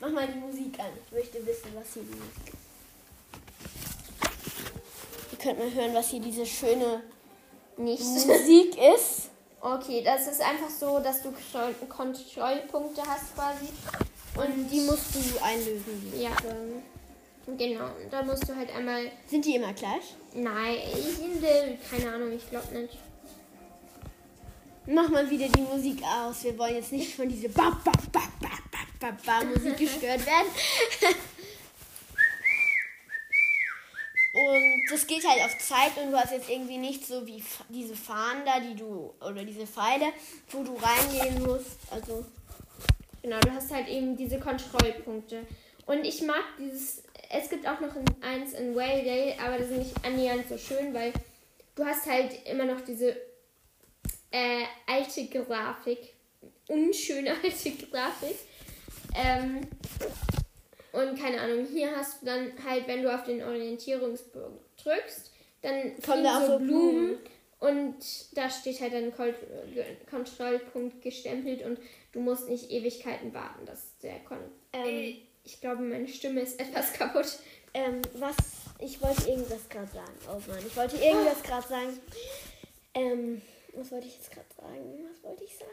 Mach 0.00 0.10
mal 0.10 0.28
die 0.28 0.38
Musik 0.38 0.78
an. 0.78 0.92
Ich 1.04 1.12
möchte 1.12 1.44
wissen, 1.44 1.74
was 1.74 1.94
hier 1.94 2.04
die 2.04 2.14
Musik 2.14 2.46
ist. 2.46 2.56
Ihr 5.32 5.38
könnt 5.38 5.58
mal 5.58 5.72
hören, 5.72 5.94
was 5.94 6.10
hier 6.10 6.20
diese 6.20 6.46
schöne 6.46 7.02
Nicht. 7.76 8.02
Musik 8.02 8.78
ist. 8.78 9.30
Okay, 9.60 10.02
das 10.02 10.26
ist 10.28 10.40
einfach 10.40 10.70
so, 10.70 11.00
dass 11.00 11.22
du 11.22 11.32
Kontroll 11.32 11.74
Kontrollpunkte 11.88 13.02
hast 13.02 13.34
quasi. 13.34 13.66
Und 14.36 14.68
die 14.70 14.80
musst 14.80 15.14
du 15.14 15.42
einlösen. 15.42 16.12
Ja. 16.20 16.30
Genau, 17.58 17.86
und 17.86 18.12
da 18.12 18.22
musst 18.22 18.48
du 18.48 18.54
halt 18.54 18.74
einmal. 18.74 19.10
Sind 19.26 19.44
die 19.44 19.56
immer 19.56 19.72
gleich? 19.72 20.14
Nein, 20.34 20.76
ich 20.92 21.18
will, 21.42 21.78
keine 21.90 22.14
Ahnung, 22.14 22.32
ich 22.32 22.48
glaube 22.48 22.78
nicht. 22.78 22.96
Mach 24.86 25.08
mal 25.08 25.28
wieder 25.28 25.48
die 25.48 25.62
Musik 25.62 26.02
aus. 26.02 26.44
Wir 26.44 26.56
wollen 26.58 26.76
jetzt 26.76 26.92
nicht 26.92 27.14
von 27.14 27.28
dieser 27.28 27.48
ba, 27.48 27.76
ba, 27.84 27.92
ba, 28.12 28.22
ba, 28.40 28.48
ba, 28.70 28.78
ba, 29.00 29.16
ba 29.24 29.44
Musik 29.44 29.76
gestört 29.78 30.24
werden. 30.26 30.48
Und 34.32 34.90
das 34.90 35.06
geht 35.06 35.26
halt 35.26 35.42
auf 35.44 35.58
Zeit 35.58 35.96
und 35.96 36.12
du 36.12 36.16
hast 36.16 36.30
jetzt 36.30 36.48
irgendwie 36.48 36.78
nicht 36.78 37.04
so 37.04 37.26
wie 37.26 37.42
diese 37.68 37.96
Fahnen 37.96 38.44
da, 38.44 38.60
die 38.60 38.76
du, 38.76 39.12
oder 39.20 39.44
diese 39.44 39.66
Pfeile, 39.66 40.12
wo 40.50 40.62
du 40.62 40.76
reingehen 40.76 41.42
musst. 41.42 41.78
Also, 41.90 42.24
Genau, 43.22 43.38
du 43.40 43.52
hast 43.52 43.72
halt 43.72 43.88
eben 43.88 44.16
diese 44.16 44.38
Kontrollpunkte. 44.38 45.46
Und 45.86 46.04
ich 46.04 46.22
mag 46.22 46.44
dieses. 46.58 47.04
Es 47.32 47.48
gibt 47.48 47.66
auch 47.68 47.80
noch 47.80 47.94
ein, 47.94 48.04
eins 48.22 48.54
in 48.54 48.74
Whale 48.74 49.34
aber 49.40 49.58
das 49.58 49.70
ist 49.70 49.78
nicht 49.78 50.04
annähernd 50.04 50.48
so 50.48 50.58
schön, 50.58 50.92
weil 50.92 51.12
du 51.76 51.84
hast 51.84 52.06
halt 52.06 52.32
immer 52.46 52.64
noch 52.64 52.80
diese 52.80 53.16
äh, 54.30 54.64
alte 54.86 55.26
Grafik. 55.26 56.14
Unschöne 56.68 57.30
alte 57.42 57.70
Grafik. 57.86 58.36
Ähm, 59.14 59.60
und 60.92 61.18
keine 61.20 61.40
Ahnung, 61.40 61.66
hier 61.66 61.94
hast 61.96 62.22
du 62.22 62.26
dann 62.26 62.52
halt, 62.64 62.88
wenn 62.88 63.02
du 63.02 63.14
auf 63.14 63.24
den 63.24 63.42
Orientierungsbogen 63.42 64.58
drückst, 64.82 65.30
dann 65.62 66.00
Kommen 66.04 66.24
da 66.24 66.40
so 66.40 66.52
so 66.52 66.58
Blumen 66.58 67.18
und 67.60 67.96
da 68.36 68.48
steht 68.50 68.80
halt 68.80 68.92
Ge- 68.92 69.96
Kontrollpunkt 70.08 71.02
gestempelt 71.02 71.62
und 71.64 71.78
du 72.12 72.20
musst 72.20 72.48
nicht 72.48 72.70
Ewigkeiten 72.70 73.32
warten. 73.34 73.64
Das 73.66 73.78
ist 73.80 74.00
sehr 74.00 74.18
kon 74.20 74.38
ähm, 74.72 75.16
Ich 75.44 75.60
glaube, 75.60 75.82
meine 75.82 76.08
Stimme 76.08 76.40
ist 76.40 76.58
etwas 76.60 76.92
kaputt. 76.92 77.38
ähm, 77.74 78.00
was, 78.14 78.36
ich 78.78 79.00
wollte 79.02 79.28
irgendwas 79.30 79.68
gerade 79.68 79.90
sagen. 79.92 80.18
Oh 80.28 80.40
Mann, 80.50 80.66
ich 80.66 80.76
wollte 80.76 80.96
irgendwas 80.96 81.42
gerade 81.42 81.68
sagen. 81.68 82.00
Ähm, 82.94 83.42
was 83.74 83.92
wollte 83.92 84.06
ich 84.08 84.16
jetzt 84.16 84.30
gerade 84.32 84.46
sagen? 84.56 85.06
Was 85.12 85.22
wollte 85.22 85.44
ich 85.44 85.56
sagen? 85.56 85.70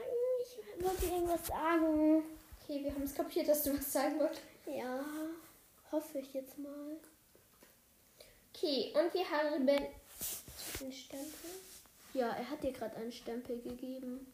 Ich 0.78 0.86
wollte 0.86 1.06
irgendwas 1.06 1.48
sagen. 1.48 2.24
Okay, 2.64 2.84
wir 2.84 2.94
haben 2.94 3.04
es 3.04 3.16
kapiert, 3.16 3.48
dass 3.48 3.64
du 3.64 3.76
was 3.78 3.92
sagen 3.92 4.20
wolltest. 4.20 4.42
Ja, 4.68 5.06
hoffe 5.92 6.20
ich 6.20 6.34
jetzt 6.34 6.58
mal. 6.60 6.98
Okay, 8.54 8.94
und 8.94 9.14
wir 9.14 9.30
haben 9.30 9.66
den 9.66 10.92
Stempel. 10.92 11.50
Ja, 12.18 12.30
er 12.30 12.50
hat 12.50 12.64
dir 12.64 12.72
gerade 12.72 12.96
einen 12.96 13.12
Stempel 13.12 13.60
gegeben. 13.62 14.26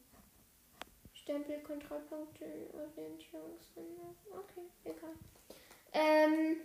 Stempel, 1.12 1.58
Kontrollpunkte, 1.60 2.44
Orientierungswende. 2.72 4.00
Okay, 4.30 4.62
egal. 4.84 5.10
Ähm, 5.92 6.56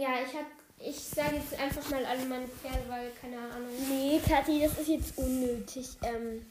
Ja, 0.00 0.08
ich 0.26 0.34
hab. 0.34 0.46
Ich 0.82 0.98
sage 0.98 1.36
jetzt 1.36 1.60
einfach 1.60 1.90
mal 1.90 2.04
alle 2.06 2.24
meine 2.24 2.48
Pferde, 2.48 2.88
weil 2.88 3.10
keine 3.20 3.36
Ahnung. 3.38 3.68
Nee, 3.88 4.18
Kathi, 4.26 4.60
das 4.62 4.78
ist 4.78 4.88
jetzt 4.88 5.18
unnötig. 5.18 5.88
Ähm, 6.02 6.46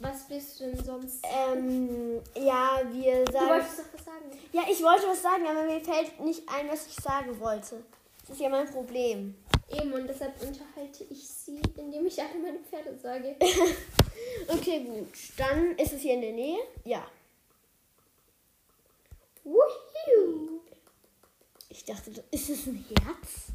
Was 0.00 0.28
bist 0.28 0.60
du 0.60 0.64
denn 0.70 0.84
sonst? 0.84 1.24
ähm, 1.24 2.20
ja, 2.36 2.80
wir 2.92 3.24
Du 3.24 3.32
sagen. 3.32 3.48
wolltest 3.48 3.78
doch 3.78 3.84
was 3.94 4.04
sagen. 4.04 4.24
Ja, 4.52 4.62
ich 4.70 4.82
wollte 4.82 5.06
was 5.08 5.22
sagen, 5.22 5.46
aber 5.46 5.62
mir 5.64 5.80
fällt 5.80 6.20
nicht 6.20 6.42
ein, 6.48 6.68
was 6.68 6.86
ich 6.88 6.94
sagen 6.96 7.40
wollte. 7.40 7.82
Das 8.20 8.30
ist 8.36 8.40
ja 8.42 8.50
mein 8.50 8.70
Problem. 8.70 9.34
Eben, 9.70 9.92
und 9.92 10.06
deshalb 10.06 10.40
unterhalte 10.40 11.04
ich 11.10 11.28
sie, 11.28 11.60
indem 11.76 12.06
ich 12.06 12.20
alle 12.20 12.38
meine 12.42 12.60
Pferde 12.60 12.96
sage. 12.96 13.36
Okay, 14.48 14.84
gut. 14.84 15.08
Dann 15.36 15.76
ist 15.76 15.92
es 15.92 16.00
hier 16.00 16.14
in 16.14 16.20
der 16.20 16.32
Nähe. 16.32 16.58
Ja. 16.84 17.06
Woohoo! 19.44 20.60
Ich 21.68 21.84
dachte, 21.84 22.10
ist 22.30 22.50
es 22.50 22.66
ein 22.66 22.84
Herz? 22.88 23.52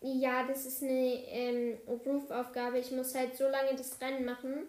Ja, 0.00 0.44
das 0.46 0.66
ist 0.66 0.82
eine 0.82 1.14
ähm, 1.28 1.78
Roof-Aufgabe. 1.86 2.78
Ich 2.78 2.90
muss 2.90 3.14
halt 3.14 3.36
so 3.36 3.48
lange 3.48 3.76
das 3.76 4.00
Rennen 4.00 4.24
machen, 4.24 4.66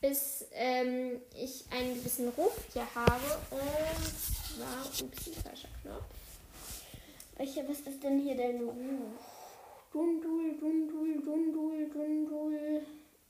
bis 0.00 0.46
ähm, 0.52 1.20
ich 1.34 1.64
einen 1.70 1.94
gewissen 1.94 2.28
Ruf 2.30 2.58
hier 2.72 2.86
habe. 2.94 3.38
Und 3.50 4.56
zwar, 4.56 5.06
ups, 5.06 5.30
falscher 5.42 5.68
Knopf. 5.82 6.04
Welcher, 7.36 7.68
was 7.68 7.80
ist 7.80 8.02
denn 8.02 8.18
hier 8.18 8.36
dein 8.36 8.62
Ruf? 8.62 9.35
Dundul, 9.96 10.58
Dundul, 10.60 11.22
Dundul, 11.24 11.88
Dundul. 11.88 12.82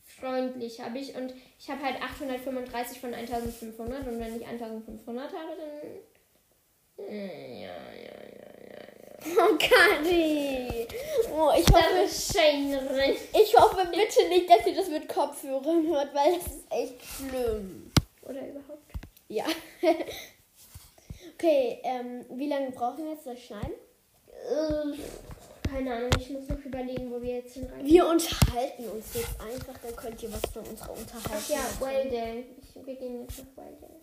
Freundlich 0.03 0.81
habe 0.81 0.99
ich. 0.99 1.15
Und 1.15 1.33
ich 1.61 1.71
habe 1.71 1.81
halt 1.81 2.03
835 2.03 3.01
von 3.01 3.15
1500. 3.15 4.09
Und 4.09 4.19
wenn 4.19 4.37
ich 4.37 4.45
1500 4.45 5.33
habe, 5.33 5.53
dann. 5.57 7.07
Äh, 7.07 7.63
ja, 7.63 7.77
ja, 7.95 8.19
ja, 8.35 8.51
ja. 8.71 9.37
Oh, 9.39 9.57
Kathi! 9.57 10.89
Oh, 11.39 11.51
ich 11.55 11.67
hoffe, 11.67 12.07
drin. 12.89 13.17
ich 13.33 13.57
hoffe 13.59 13.87
bitte 13.91 14.29
nicht, 14.29 14.49
dass 14.49 14.67
ihr 14.67 14.75
das 14.75 14.89
mit 14.89 15.07
Kopfhörern 15.09 15.87
hört, 15.87 16.15
weil 16.15 16.37
das 16.37 16.47
ist 16.47 16.65
echt 16.71 17.05
schlimm. 17.05 17.91
Oder 18.23 18.49
überhaupt. 18.49 18.93
Ja. 19.29 19.45
okay, 21.35 21.81
ähm, 21.83 22.25
wie 22.31 22.49
lange 22.49 22.71
brauchen 22.71 23.05
wir 23.05 23.13
jetzt 23.13 23.27
das 23.27 23.41
Schneiden? 23.41 23.75
Keine 25.69 25.95
Ahnung, 25.95 26.11
ich 26.19 26.31
muss 26.31 26.49
noch 26.49 26.65
überlegen, 26.65 27.11
wo 27.11 27.21
wir 27.21 27.37
jetzt 27.37 27.55
hinreisen. 27.55 27.85
Wir 27.85 28.07
unterhalten 28.07 28.89
uns 28.89 29.15
jetzt 29.15 29.41
einfach, 29.41 29.79
dann 29.83 29.97
könnt 29.97 30.23
ihr 30.23 30.33
was 30.33 30.51
von 30.53 30.63
unserer 30.65 30.93
Unterhaltung 30.93 31.33
Ach 31.35 31.49
ja. 31.49 31.59
Ich, 32.63 32.87
wir 32.87 32.95
gehen 32.95 33.23
jetzt 33.23 33.39
nach 33.39 33.65
Weldale. 33.65 34.01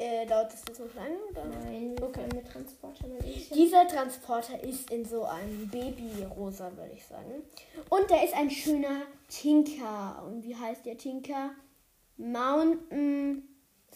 Äh, 0.00 0.26
dauert 0.26 0.52
das 0.52 0.62
jetzt 0.68 0.78
noch 0.78 0.94
lange? 0.94 1.16
Oder? 1.30 1.44
Nein, 1.44 1.96
Okay. 2.00 2.12
können 2.12 2.36
mit 2.36 2.52
Transporter, 2.52 3.04
Dieser 3.52 3.88
Transporter 3.88 4.62
ist 4.62 4.90
in 4.92 5.04
so 5.04 5.24
einem 5.24 5.68
Babyrosa, 5.68 6.70
würde 6.76 6.92
ich 6.94 7.04
sagen. 7.04 7.42
Und 7.88 8.08
da 8.08 8.22
ist 8.22 8.34
ein 8.34 8.48
schöner 8.50 9.02
Tinker. 9.28 10.22
Und 10.24 10.44
wie 10.44 10.54
heißt 10.54 10.86
der 10.86 10.96
Tinker? 10.96 11.50
Mountain. 12.16 13.48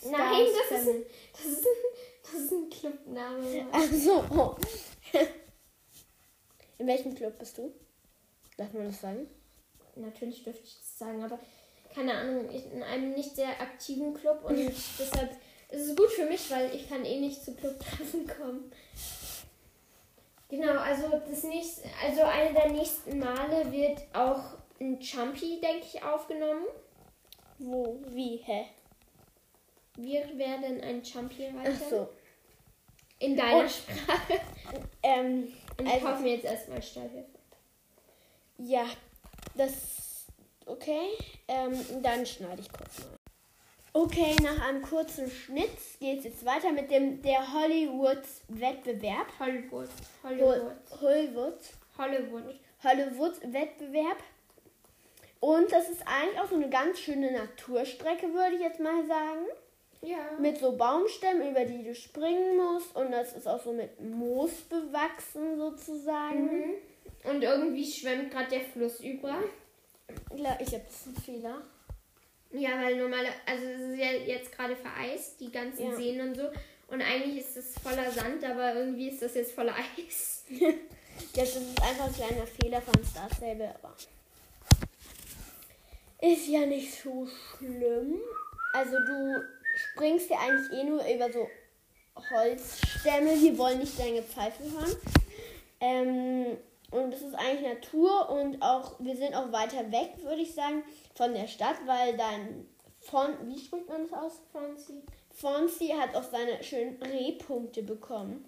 Nein, 0.04 0.46
das 0.70 0.80
ist, 0.80 0.88
ein, 0.88 1.02
das, 1.32 1.44
ist 1.44 1.66
ein, 1.66 2.22
das 2.22 2.40
ist 2.40 2.52
ein 2.52 2.70
Clubname. 2.70 3.66
Ach 3.70 3.92
so. 3.92 4.56
In 6.82 6.88
welchem 6.88 7.14
Club 7.14 7.38
bist 7.38 7.58
du? 7.58 7.72
Darf 8.56 8.72
man 8.72 8.86
das 8.86 9.00
sagen? 9.00 9.30
Natürlich 9.94 10.42
dürfte 10.42 10.64
ich 10.64 10.74
das 10.80 10.98
sagen, 10.98 11.22
aber 11.22 11.38
keine 11.94 12.12
Ahnung, 12.12 12.50
ich, 12.50 12.72
in 12.72 12.82
einem 12.82 13.12
nicht 13.12 13.36
sehr 13.36 13.50
aktiven 13.60 14.12
Club 14.14 14.42
und 14.42 14.56
deshalb 14.98 15.30
ist 15.70 15.86
es 15.90 15.94
gut 15.96 16.10
für 16.10 16.24
mich, 16.24 16.50
weil 16.50 16.74
ich 16.74 16.88
kann 16.88 17.04
eh 17.04 17.20
nicht 17.20 17.44
zu 17.44 17.54
Clubtreffen 17.54 18.26
kommen. 18.26 18.72
Genau, 20.48 20.72
also 20.80 21.22
das 21.24 21.44
nächste, 21.44 21.88
also 22.04 22.22
eine 22.22 22.52
der 22.52 22.72
nächsten 22.72 23.16
Male 23.20 23.70
wird 23.70 24.02
auch 24.12 24.42
ein 24.80 24.98
Chumpy, 24.98 25.60
denke 25.60 25.86
ich, 25.86 26.02
aufgenommen. 26.02 26.66
Wo? 27.60 28.00
Wie? 28.08 28.38
Hä? 28.38 28.66
Wir 29.98 30.36
werden 30.36 30.80
ein 30.80 31.04
Chumpy 31.04 31.46
reiten. 31.46 31.78
Ach 31.80 31.88
so. 31.88 32.08
In 33.20 33.36
deiner 33.36 33.60
Und- 33.60 33.70
Sprache. 33.70 34.40
Ähm, 35.04 35.52
ich 35.86 35.92
Also- 35.92 36.06
kaufe 36.06 36.22
mir 36.22 36.34
jetzt 36.34 36.44
erstmal 36.44 36.82
Stallhilfe. 36.82 37.38
ja, 38.58 38.84
das. 39.54 40.26
Okay. 40.66 41.08
Ähm, 41.48 41.72
dann 42.02 42.24
schneide 42.24 42.60
ich 42.62 42.72
kurz 42.72 43.00
mal. 43.00 43.18
Okay, 43.94 44.34
nach 44.42 44.66
einem 44.68 44.80
kurzen 44.80 45.30
Schnitt 45.30 45.68
geht 46.00 46.18
es 46.20 46.24
jetzt 46.24 46.44
weiter 46.46 46.72
mit 46.72 46.90
dem 46.90 47.20
der 47.20 47.52
Hollywood-Wettbewerb. 47.52 49.26
Hollywood. 49.38 49.88
Hol- 50.22 50.30
Hollywood. 50.30 50.76
Hollywood. 51.00 51.58
Hollywood. 51.98 52.54
Hollywood-Wettbewerb. 52.84 54.16
Und 55.40 55.70
das 55.72 55.88
ist 55.90 56.06
eigentlich 56.06 56.40
auch 56.40 56.48
so 56.48 56.54
eine 56.54 56.70
ganz 56.70 57.00
schöne 57.00 57.32
Naturstrecke, 57.32 58.32
würde 58.32 58.54
ich 58.56 58.62
jetzt 58.62 58.80
mal 58.80 59.04
sagen. 59.06 59.44
Ja. 60.02 60.32
Mit 60.38 60.58
so 60.58 60.72
Baumstämmen, 60.72 61.50
über 61.50 61.64
die 61.64 61.84
du 61.84 61.94
springen 61.94 62.56
musst. 62.56 62.94
Und 62.96 63.12
das 63.12 63.34
ist 63.34 63.46
auch 63.46 63.62
so 63.62 63.72
mit 63.72 64.00
Moos 64.00 64.50
bewachsen 64.62 65.56
sozusagen. 65.56 66.44
Mhm. 66.44 66.74
Und 67.24 67.42
irgendwie 67.42 67.90
schwemmt 67.90 68.32
gerade 68.32 68.50
der 68.50 68.60
Fluss 68.60 69.00
über. 69.00 69.38
Ja, 70.34 70.58
ich 70.60 70.72
habe 70.72 70.84
das 70.84 71.06
einen 71.06 71.16
Fehler. 71.16 71.62
Ja, 72.50 72.82
weil 72.82 72.96
normale, 72.96 73.28
also 73.46 73.64
es 73.64 73.80
ist 73.80 73.98
ja 73.98 74.12
jetzt 74.12 74.52
gerade 74.52 74.76
vereist, 74.76 75.40
die 75.40 75.50
ganzen 75.50 75.90
Ja. 75.90 75.96
Seen 75.96 76.20
und 76.20 76.34
so. 76.36 76.50
Und 76.88 77.00
eigentlich 77.00 77.38
ist 77.38 77.56
es 77.56 77.78
voller 77.78 78.10
Sand, 78.10 78.44
aber 78.44 78.74
irgendwie 78.74 79.08
ist 79.08 79.22
das 79.22 79.34
jetzt 79.34 79.52
voller 79.52 79.74
Eis. 79.74 80.44
Ja, 81.34 81.42
das 81.42 81.56
ist 81.56 81.82
einfach 81.82 82.06
ein 82.06 82.14
kleiner 82.14 82.46
Fehler 82.46 82.80
von 82.80 82.94
Star 83.04 83.28
Stable, 83.36 83.74
aber 83.82 83.94
ist 86.22 86.48
ja 86.48 86.64
nicht 86.64 87.02
so 87.02 87.26
schlimm. 87.26 88.18
Also 88.72 88.96
du 88.96 89.42
springst 89.74 90.30
ja 90.30 90.38
eigentlich 90.38 90.72
eh 90.72 90.84
nur 90.84 91.04
über 91.04 91.32
so 91.32 91.48
Holzstämme. 92.30 93.40
Wir 93.40 93.58
wollen 93.58 93.78
nicht 93.78 93.98
deine 93.98 94.22
Pfeife 94.22 94.62
hören. 94.62 94.96
Ähm, 95.80 96.58
und 96.90 97.14
es 97.14 97.22
ist 97.22 97.34
eigentlich 97.34 97.74
Natur 97.74 98.28
und 98.30 98.60
auch 98.60 99.00
wir 99.00 99.16
sind 99.16 99.34
auch 99.34 99.50
weiter 99.50 99.90
weg, 99.90 100.12
würde 100.22 100.42
ich 100.42 100.54
sagen, 100.54 100.82
von 101.14 101.32
der 101.32 101.46
Stadt, 101.46 101.76
weil 101.86 102.16
dein 102.16 102.68
Fon 103.00 103.30
wie 103.44 103.58
spricht 103.58 103.88
man 103.88 104.02
das 104.02 104.12
aus? 104.12 104.32
Fonzie. 104.52 105.02
Fonzie 105.30 105.94
hat 105.94 106.14
auch 106.14 106.22
seine 106.22 106.62
schönen 106.62 107.02
Rehpunkte 107.02 107.82
bekommen. 107.82 108.44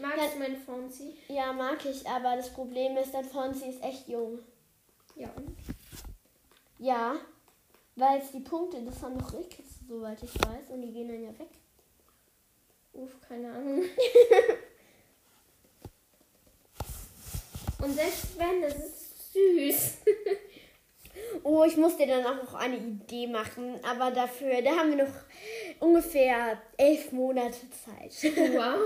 Magst 0.00 0.34
du 0.34 0.38
meinen 0.38 0.56
Fonzie? 0.56 1.16
Ja, 1.28 1.52
mag 1.52 1.84
ich, 1.84 2.08
aber 2.08 2.36
das 2.36 2.50
Problem 2.52 2.96
ist, 2.96 3.12
dein 3.12 3.24
Fonzie 3.24 3.70
ist 3.70 3.82
echt 3.82 4.08
jung. 4.08 4.38
Ja. 5.16 5.30
Ja, 6.78 7.16
weil 7.96 8.20
es 8.20 8.30
die 8.30 8.40
Punkte, 8.40 8.80
das 8.82 9.02
haben 9.02 9.16
noch 9.16 9.32
Rickes, 9.34 9.67
soweit 9.88 10.22
ich 10.22 10.34
weiß, 10.34 10.70
und 10.70 10.82
die 10.82 10.92
gehen 10.92 11.08
dann 11.08 11.22
ja 11.22 11.38
weg. 11.38 11.48
Uff, 12.92 13.20
keine 13.26 13.50
Ahnung. 13.52 13.84
und 17.82 17.94
selbst 17.94 18.38
wenn, 18.38 18.62
das 18.62 18.74
ist 18.76 19.32
süß. 19.32 19.98
Oh, 21.42 21.64
ich 21.64 21.76
muss 21.76 21.96
dir 21.96 22.06
dann 22.06 22.24
auch 22.26 22.42
noch 22.42 22.54
eine 22.54 22.76
Idee 22.76 23.26
machen, 23.26 23.78
aber 23.84 24.10
dafür, 24.10 24.62
da 24.62 24.70
haben 24.76 24.96
wir 24.96 25.04
noch 25.04 25.14
ungefähr 25.80 26.60
elf 26.76 27.12
Monate 27.12 27.58
Zeit. 27.70 28.12
wow. 28.54 28.80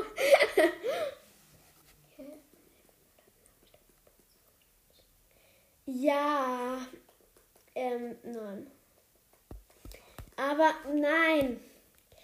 ja, 5.86 6.78
ähm, 7.74 8.16
nein. 8.22 8.70
Aber 10.36 10.72
nein, 10.94 11.60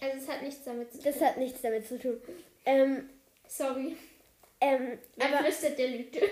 Also 0.00 0.18
es 0.18 0.28
hat 0.28 0.42
nichts 0.42 0.64
damit 0.64 0.92
zu 0.92 0.98
tun. 0.98 1.12
das 1.12 1.20
hat 1.22 1.36
nichts 1.36 1.60
damit 1.62 1.86
zu 1.86 1.98
tun. 1.98 2.20
Ähm, 2.64 3.08
Sorry. 3.46 3.96
ähm, 4.60 4.98
aber 5.18 5.38
flüstert, 5.44 5.78
der 5.78 5.88
lügt. 5.88 6.16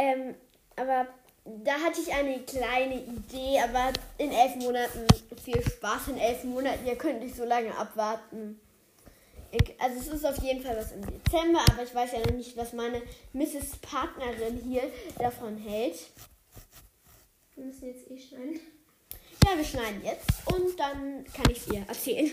Ähm, 0.00 0.36
aber 0.76 1.08
da 1.44 1.72
hatte 1.72 2.00
ich 2.00 2.12
eine 2.14 2.38
kleine 2.44 3.02
Idee, 3.02 3.58
aber 3.58 3.92
in 4.16 4.30
elf 4.30 4.54
Monaten, 4.54 5.08
viel 5.44 5.60
Spaß 5.60 6.06
in 6.08 6.18
elf 6.18 6.44
Monaten, 6.44 6.86
ihr 6.86 6.94
könnt 6.94 7.18
nicht 7.20 7.34
so 7.34 7.44
lange 7.44 7.76
abwarten. 7.76 8.60
Ich, 9.50 9.80
also 9.80 9.98
es 9.98 10.06
ist 10.06 10.24
auf 10.24 10.38
jeden 10.40 10.62
Fall 10.62 10.76
was 10.76 10.92
im 10.92 11.00
Dezember, 11.00 11.64
aber 11.72 11.82
ich 11.82 11.92
weiß 11.92 12.12
ja 12.12 12.20
noch 12.20 12.30
nicht, 12.30 12.56
was 12.56 12.74
meine 12.74 13.02
Mrs. 13.32 13.76
Partnerin 13.82 14.60
hier 14.68 14.84
davon 15.18 15.56
hält. 15.56 15.98
Wir 17.56 17.64
müssen 17.64 17.88
jetzt 17.88 18.08
eh 18.08 18.18
schneiden. 18.20 18.60
Ja, 19.44 19.56
wir 19.56 19.64
schneiden 19.64 20.02
jetzt 20.04 20.28
und 20.46 20.78
dann 20.78 21.24
kann 21.32 21.50
ich 21.50 21.58
es 21.58 21.68
ihr 21.68 21.84
erzählen. 21.86 22.30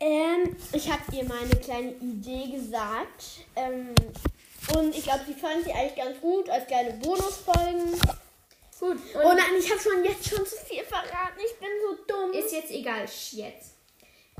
Ähm, 0.00 0.56
ich 0.72 0.90
habe 0.90 1.02
ihr 1.12 1.24
meine 1.24 1.54
kleine 1.56 1.92
Idee 1.92 2.50
gesagt. 2.56 3.44
Ähm, 3.56 3.94
und 4.76 4.96
ich 4.96 5.04
glaube, 5.04 5.20
sie 5.26 5.34
fand 5.34 5.64
sie 5.64 5.72
eigentlich 5.72 5.96
ganz 5.96 6.20
gut 6.20 6.48
als 6.48 6.66
kleine 6.66 6.94
Bonusfolgen. 6.94 7.92
Gut. 8.80 8.96
Und 8.96 9.00
Oh 9.14 9.32
nein, 9.32 9.54
ich 9.58 9.70
habe 9.70 9.80
schon 9.80 10.04
jetzt 10.04 10.28
schon 10.28 10.44
zu 10.44 10.56
viel 10.56 10.84
verraten. 10.84 11.38
Ich 11.38 11.58
bin 11.58 11.68
so 11.80 12.04
dumm. 12.06 12.32
ist 12.32 12.52
jetzt 12.52 12.70
egal, 12.70 13.02
jetzt. 13.02 13.74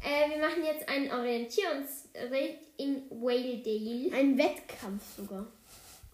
Äh, 0.02 0.30
wir 0.30 0.38
machen 0.38 0.64
jetzt 0.64 0.88
einen 0.88 1.10
Orientierungsritt 1.10 2.58
in 2.76 3.04
Waledale. 3.10 4.12
Ein 4.12 4.36
Wettkampf 4.36 5.02
sogar. 5.16 5.46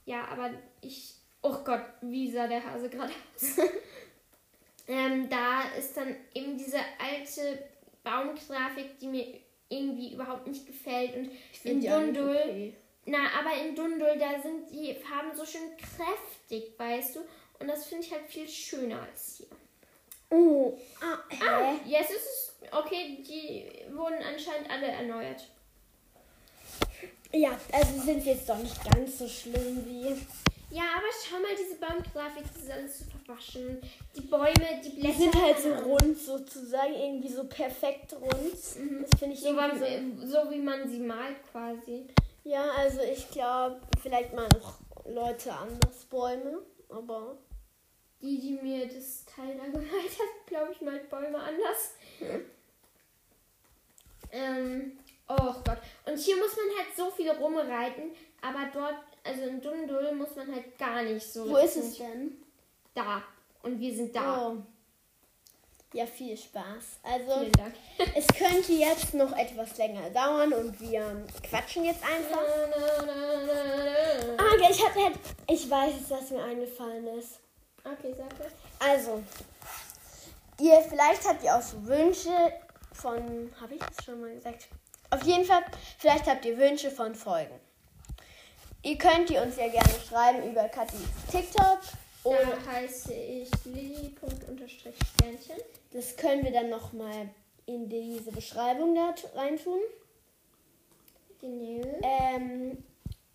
Ja, 0.05 0.29
aber 0.29 0.51
ich. 0.81 1.15
Oh 1.43 1.57
Gott, 1.65 1.83
wie 2.03 2.31
sah 2.31 2.47
der 2.47 2.65
Hase 2.65 2.89
gerade 2.91 3.13
aus? 3.35 3.57
ähm, 4.91 5.29
da 5.29 5.63
ist 5.79 5.97
dann 5.97 6.17
eben 6.35 6.59
diese 6.59 6.79
alte 6.99 7.63
Baumgrafik, 8.03 8.99
die 8.99 9.07
mir 9.07 9.27
irgendwie 9.69 10.15
überhaupt 10.15 10.49
nicht 10.49 10.67
gefällt. 10.67 11.15
Und 11.15 11.31
in 11.63 11.81
Dundul. 11.81 12.37
Okay. 12.37 12.75
Na, 13.07 13.19
aber 13.39 13.55
in 13.63 13.77
Dundul, 13.77 14.19
da 14.19 14.41
sind 14.43 14.69
die 14.71 14.95
Farben 14.95 15.35
so 15.35 15.47
schön 15.47 15.77
kräftig, 15.77 16.77
weißt 16.77 17.17
du? 17.17 17.21
Und 17.61 17.69
das 17.69 17.87
finde 17.87 18.05
ich 18.05 18.13
halt 18.13 18.27
viel 18.27 18.49
schöner 18.49 19.03
als 19.03 19.37
hier. 19.37 19.47
Oh, 20.31 20.77
ah, 21.01 21.19
hä? 21.29 21.45
ah 21.49 21.75
jetzt 21.87 22.11
ist 22.11 22.25
es. 22.25 22.55
Okay, 22.73 23.23
die 23.27 23.95
wurden 23.95 24.19
anscheinend 24.23 24.71
alle 24.71 24.87
erneuert. 24.89 25.49
Ja, 27.33 27.59
also 27.73 28.01
sind 28.01 28.25
jetzt 28.25 28.49
doch 28.49 28.59
nicht 28.59 28.77
ganz 28.85 29.19
so 29.19 29.29
schlimm 29.29 29.85
wie. 29.87 30.17
Ja, 30.71 30.83
aber 30.97 31.07
schau 31.13 31.41
mal, 31.41 31.55
diese 31.59 31.77
Baumgrafik, 31.81 32.45
das 32.55 32.63
ist 32.63 32.71
alles 32.71 32.99
so 33.01 33.05
verwaschen. 33.07 33.81
Die 34.15 34.21
Bäume, 34.21 34.81
die 34.85 34.91
Blätter. 34.91 35.17
Die 35.17 35.23
sind 35.23 35.35
halt 35.35 35.59
so 35.59 35.75
rund 35.75 36.17
sozusagen, 36.17 36.95
irgendwie 36.95 37.29
so 37.29 37.45
perfekt 37.45 38.13
rund. 38.13 38.55
Mhm. 38.79 39.03
Das 39.03 39.19
finde 39.19 39.35
ich 39.35 39.41
so, 39.41 39.53
man, 39.53 39.77
so, 39.77 40.27
so 40.27 40.51
wie 40.51 40.61
man 40.61 40.89
sie 40.89 41.01
malt 41.01 41.39
quasi. 41.51 42.07
Ja, 42.45 42.71
also 42.77 43.01
ich 43.01 43.29
glaube, 43.31 43.81
vielleicht 44.01 44.33
mal 44.33 44.49
noch 44.55 44.79
Leute 45.07 45.53
anders 45.53 46.05
Bäume, 46.05 46.63
aber. 46.89 47.37
Die, 48.23 48.39
die 48.39 48.53
mir 48.53 48.87
das 48.87 49.25
Teil 49.25 49.57
da 49.57 49.65
gemalt 49.65 49.89
hat, 49.89 50.47
glaube 50.47 50.73
ich, 50.73 50.81
malt 50.83 51.09
Bäume 51.09 51.39
anders. 51.39 51.95
Hm. 52.19 52.45
Ähm, 54.31 54.99
oh 55.31 55.55
Gott. 55.65 55.79
Und 56.07 56.19
hier 56.19 56.37
muss 56.37 56.57
man 56.57 56.67
halt 56.77 56.97
so 56.97 57.11
viel 57.11 57.31
rumreiten, 57.31 58.11
aber 58.43 58.69
dort, 58.73 58.97
also 59.25 59.43
in 59.43 59.61
Dundul, 59.61 60.13
muss 60.13 60.35
man 60.35 60.53
halt 60.53 60.79
gar 60.79 61.03
nicht 61.03 61.27
so. 61.33 61.49
Wo 61.49 61.57
ist 61.57 61.77
es 61.77 61.99
denn? 61.99 62.33
Da. 62.95 63.23
Und 63.63 63.79
wir 63.79 63.95
sind 63.95 64.15
da. 64.15 64.49
Oh. 64.49 64.57
Ja, 65.93 66.07
viel 66.07 66.37
Spaß. 66.37 67.01
Also, 67.03 67.51
es 68.15 68.27
könnte 68.29 68.73
jetzt 68.73 69.13
noch 69.13 69.37
etwas 69.37 69.77
länger 69.77 70.09
dauern 70.11 70.53
und 70.53 70.81
wir 70.81 71.27
quatschen 71.43 71.85
jetzt 71.85 72.05
einfach. 72.05 72.43
Ah, 74.39 74.55
okay, 74.55 74.69
ich, 74.71 74.85
hab, 74.85 74.95
ich 75.49 75.69
weiß 75.69 75.95
jetzt, 75.99 76.11
was 76.11 76.31
mir 76.31 76.45
eingefallen 76.45 77.07
ist. 77.19 77.41
Okay, 77.85 78.15
sag 78.17 78.31
das. 78.39 78.53
Also, 78.79 79.23
ihr, 80.61 80.81
vielleicht 80.89 81.27
habt 81.27 81.43
ihr 81.43 81.57
auch 81.57 81.63
so 81.63 81.85
Wünsche 81.85 82.53
von. 82.93 83.51
Habe 83.61 83.75
ich 83.75 83.81
das 83.81 84.05
schon 84.05 84.21
mal 84.21 84.33
gesagt? 84.33 84.69
Auf 85.11 85.25
jeden 85.25 85.45
Fall, 85.45 85.65
vielleicht 85.99 86.27
habt 86.27 86.45
ihr 86.45 86.57
Wünsche 86.57 86.91
von 86.91 87.15
Folgen. 87.15 87.59
Ihr 88.83 88.97
könnt 88.97 89.29
die 89.29 89.37
uns 89.37 89.57
ja 89.57 89.69
gerne 89.69 89.95
schreiben 90.09 90.49
über 90.51 90.69
Katis 90.69 91.01
TikTok. 91.31 91.81
Oder 92.23 92.39
da 92.45 92.73
heiße 92.73 93.13
ich 93.13 93.51
Lili.sternchen. 93.65 95.57
Das 95.93 96.17
können 96.17 96.45
wir 96.45 96.53
dann 96.53 96.71
nochmal 96.71 97.29
in 97.67 97.89
diese 97.89 98.31
Beschreibung 98.31 98.95
da 98.95 99.15
reintun. 99.35 99.81
Genau. 101.41 101.99
Ähm, 102.03 102.85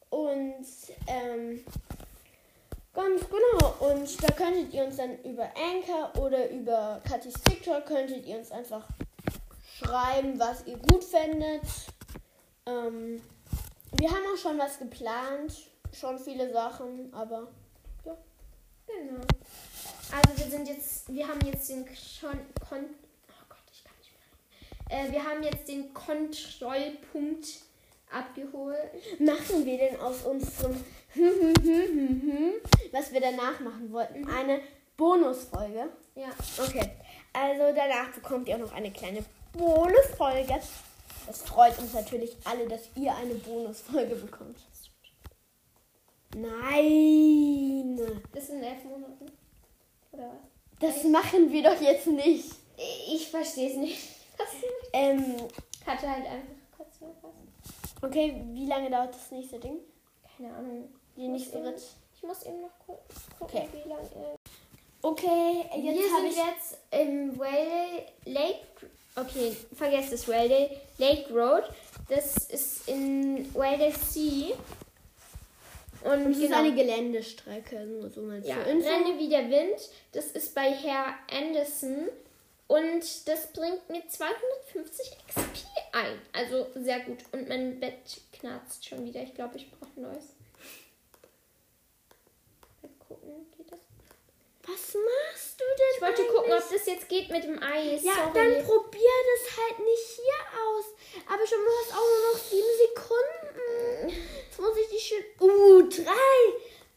und 0.09 0.65
ähm, 1.07 1.65
ganz 2.93 3.21
genau. 3.27 3.75
Und 3.79 4.23
da 4.23 4.33
könntet 4.33 4.73
ihr 4.73 4.85
uns 4.85 4.97
dann 4.97 5.21
über 5.23 5.51
Anchor 5.55 6.23
oder 6.23 6.49
über 6.49 7.01
Katis 7.07 7.33
TikTok 7.33 7.85
könntet 7.85 8.25
ihr 8.25 8.37
uns 8.37 8.51
einfach 8.51 8.87
schreiben, 9.77 10.39
was 10.39 10.65
ihr 10.65 10.77
gut 10.77 11.03
findet. 11.03 11.63
Ähm, 12.65 13.21
wir 13.97 14.09
haben 14.09 14.23
auch 14.33 14.37
schon 14.37 14.57
was 14.57 14.79
geplant, 14.79 15.53
schon 15.93 16.17
viele 16.17 16.51
Sachen, 16.51 17.13
aber 17.13 17.47
ja. 18.05 18.17
Genau. 18.87 19.21
Also 20.11 20.37
wir 20.37 20.51
sind 20.51 20.67
jetzt, 20.67 21.13
wir 21.13 21.27
haben 21.27 21.39
jetzt 21.45 21.69
den 21.69 21.85
schon 21.95 22.39
Kon 22.67 22.85
oh 23.27 23.45
Gott, 23.49 23.57
ich 23.71 23.83
kann 23.83 23.93
nicht 23.99 24.11
mehr. 24.89 25.05
Äh, 25.05 25.11
wir 25.11 25.23
haben 25.23 25.43
jetzt 25.43 25.67
den 25.67 25.93
Kontrollpunkt 25.93 27.47
abgeholt. 28.11 29.19
Machen 29.19 29.65
wir 29.65 29.77
denn 29.77 29.99
aus 29.99 30.23
unserem 30.23 30.83
was 32.91 33.13
wir 33.13 33.21
danach 33.21 33.59
machen 33.61 33.91
wollten, 33.91 34.21
mhm. 34.21 34.29
eine 34.29 34.61
Bonusfolge? 34.97 35.89
Ja. 36.15 36.29
Okay. 36.61 36.91
Also 37.31 37.73
danach 37.75 38.11
bekommt 38.13 38.47
ihr 38.47 38.55
auch 38.55 38.59
noch 38.59 38.73
eine 38.73 38.91
kleine 38.91 39.23
Bonusfolge. 39.57 40.59
Es 41.27 41.41
freut 41.41 41.77
uns 41.79 41.93
natürlich 41.93 42.35
alle, 42.43 42.67
dass 42.67 42.81
ihr 42.95 43.15
eine 43.15 43.35
Bonusfolge 43.35 44.15
bekommt. 44.15 44.57
Nein! 46.35 47.99
Das 48.33 48.47
sind 48.47 48.61
elf 48.61 48.83
Monate. 48.83 49.25
Oder 50.11 50.23
was? 50.29 50.49
Das 50.79 51.03
machen 51.05 51.51
wir 51.51 51.63
doch 51.63 51.81
jetzt 51.81 52.07
nicht. 52.07 52.51
Ich 53.09 53.29
verstehe 53.29 53.69
es 53.69 53.77
nicht. 53.77 54.09
ähm, 54.91 55.37
Hatte 55.85 56.09
halt 56.09 56.25
einfach 56.25 56.53
kurz 56.75 56.97
was. 56.99 58.03
Okay, 58.03 58.43
wie 58.53 58.65
lange 58.65 58.89
dauert 58.89 59.15
das 59.15 59.31
nächste 59.31 59.59
Ding? 59.59 59.77
Keine 60.37 60.53
Ahnung. 60.53 60.89
Die 61.15 61.27
nächste 61.29 61.63
Ritt. 61.63 61.81
Ich 62.15 62.23
muss 62.23 62.43
eben 62.43 62.61
noch 62.61 62.77
gucken, 62.85 63.03
okay. 63.39 63.67
wie 63.71 63.89
lange. 63.89 64.37
Okay, 65.01 65.63
jetzt 65.75 65.97
Wir 65.97 66.09
sind 66.09 66.25
ich 66.25 66.35
jetzt 66.35 66.77
im 66.91 67.39
Whale 67.39 68.05
Lake. 68.25 68.74
Okay, 69.15 69.55
vergesst 69.73 70.11
das 70.11 70.27
Whale 70.27 70.69
Lake 70.97 71.33
Road. 71.33 71.63
Das 72.09 72.35
ist 72.49 72.87
in 72.87 73.53
Whale 73.53 73.91
Sea. 73.91 74.53
Und 76.03 76.25
das 76.25 76.37
genau. 76.37 76.45
ist 76.45 76.53
eine 76.53 76.75
Geländestrecke, 76.75 77.79
nur 77.85 78.09
so 78.11 78.21
mal 78.21 78.45
ja, 78.45 78.57
Renne 78.57 79.17
wie 79.17 79.29
der 79.29 79.49
Wind. 79.49 79.89
Das 80.11 80.25
ist 80.27 80.53
bei 80.53 80.71
Herr 80.71 81.15
Anderson. 81.31 82.09
Und 82.67 83.27
das 83.27 83.53
bringt 83.53 83.89
mir 83.89 84.07
250 84.07 85.17
XP 85.27 85.65
ein. 85.93 86.19
Also 86.33 86.67
sehr 86.75 86.99
gut. 87.01 87.19
Und 87.31 87.47
mein 87.47 87.79
Bett 87.79 88.21
knarzt 88.33 88.85
schon 88.85 89.05
wieder. 89.05 89.21
Ich 89.21 89.33
glaube, 89.33 89.57
ich 89.57 89.71
brauche 89.71 89.91
ein 89.97 90.01
neues. 90.01 90.33
Mal 92.81 92.91
gucken, 93.07 93.45
geht 93.57 93.71
das? 93.71 93.79
Was 94.67 94.95
machst 94.95 95.59
du 95.59 95.63
denn? 95.63 95.95
Ich 95.95 96.01
wollte 96.01 96.21
eigentlich? 96.21 96.35
gucken, 96.35 96.53
ob 96.53 96.69
das 96.71 96.85
jetzt 96.85 97.07
geht 97.07 97.29
mit 97.29 97.43
dem 97.43 97.61
Eis. 97.61 98.03
Ja, 98.03 98.13
Sorry. 98.13 98.33
dann 98.33 98.65
probier 98.65 99.15
das 99.31 99.57
halt 99.57 99.79
nicht 99.79 100.07
hier 100.15 100.41
aus. 100.59 100.85
Aber 101.27 101.45
schon, 101.45 101.59
du 101.59 101.71
hast 101.81 101.93
auch 101.93 102.07
nur 102.09 102.33
noch 102.33 102.39
sieben 102.39 102.73
Sekunden. 102.87 104.09
Jetzt 104.47 104.59
muss 104.59 104.77
ich 104.77 104.89
die 104.89 104.99
schön. 104.99 105.23
Uh, 105.39 105.81
drei, 105.87 106.37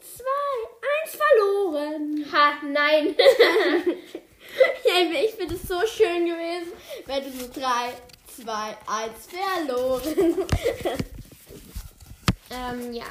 zwei, 0.00 0.54
eins 0.80 1.16
verloren. 1.16 2.26
Ha, 2.32 2.58
nein. 2.64 3.14
ja, 4.84 5.20
ich 5.22 5.34
finde 5.34 5.54
es 5.54 5.62
so 5.62 5.86
schön 5.86 6.24
gewesen, 6.26 6.72
wenn 7.06 7.24
du 7.24 7.30
so 7.38 7.48
drei, 7.52 7.92
zwei, 8.34 8.76
eins 8.86 9.26
verloren. 9.26 10.46
ähm, 12.50 12.92
ja. 12.94 13.06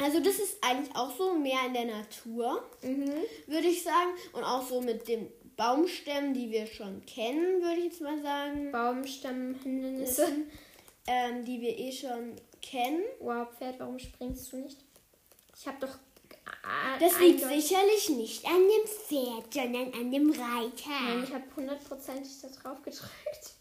Also 0.00 0.20
das 0.20 0.38
ist 0.38 0.58
eigentlich 0.62 0.94
auch 0.94 1.16
so 1.16 1.34
mehr 1.34 1.58
in 1.66 1.74
der 1.74 1.86
Natur, 1.86 2.62
mhm. 2.82 3.12
würde 3.46 3.66
ich 3.66 3.82
sagen. 3.82 4.10
Und 4.32 4.44
auch 4.44 4.66
so 4.66 4.80
mit 4.80 5.08
den 5.08 5.28
Baumstämmen, 5.56 6.34
die 6.34 6.50
wir 6.50 6.66
schon 6.66 7.04
kennen, 7.04 7.60
würde 7.60 7.78
ich 7.78 7.86
jetzt 7.86 8.00
mal 8.00 8.22
sagen. 8.22 8.70
Baumstammhindernisse. 8.70 10.28
Ähm, 11.10 11.44
die 11.44 11.60
wir 11.60 11.76
eh 11.78 11.90
schon 11.90 12.36
kennen. 12.60 13.02
Wow, 13.20 13.48
Pferd, 13.56 13.80
warum 13.80 13.98
springst 13.98 14.52
du 14.52 14.58
nicht? 14.58 14.78
Ich 15.58 15.66
habe 15.66 15.78
doch... 15.80 15.94
Äh, 15.94 17.00
das 17.00 17.18
liegt 17.18 17.40
sicherlich 17.40 18.10
nicht 18.10 18.44
an 18.44 18.60
dem 18.60 18.86
Pferd, 18.86 19.52
sondern 19.52 19.94
an 19.94 20.12
dem 20.12 20.30
Reiter. 20.30 20.90
Nein, 20.90 21.24
ich 21.24 21.32
habe 21.32 21.44
hundertprozentig 21.56 22.30
da 22.42 22.48
drauf 22.48 22.82
gedrückt. 22.82 23.57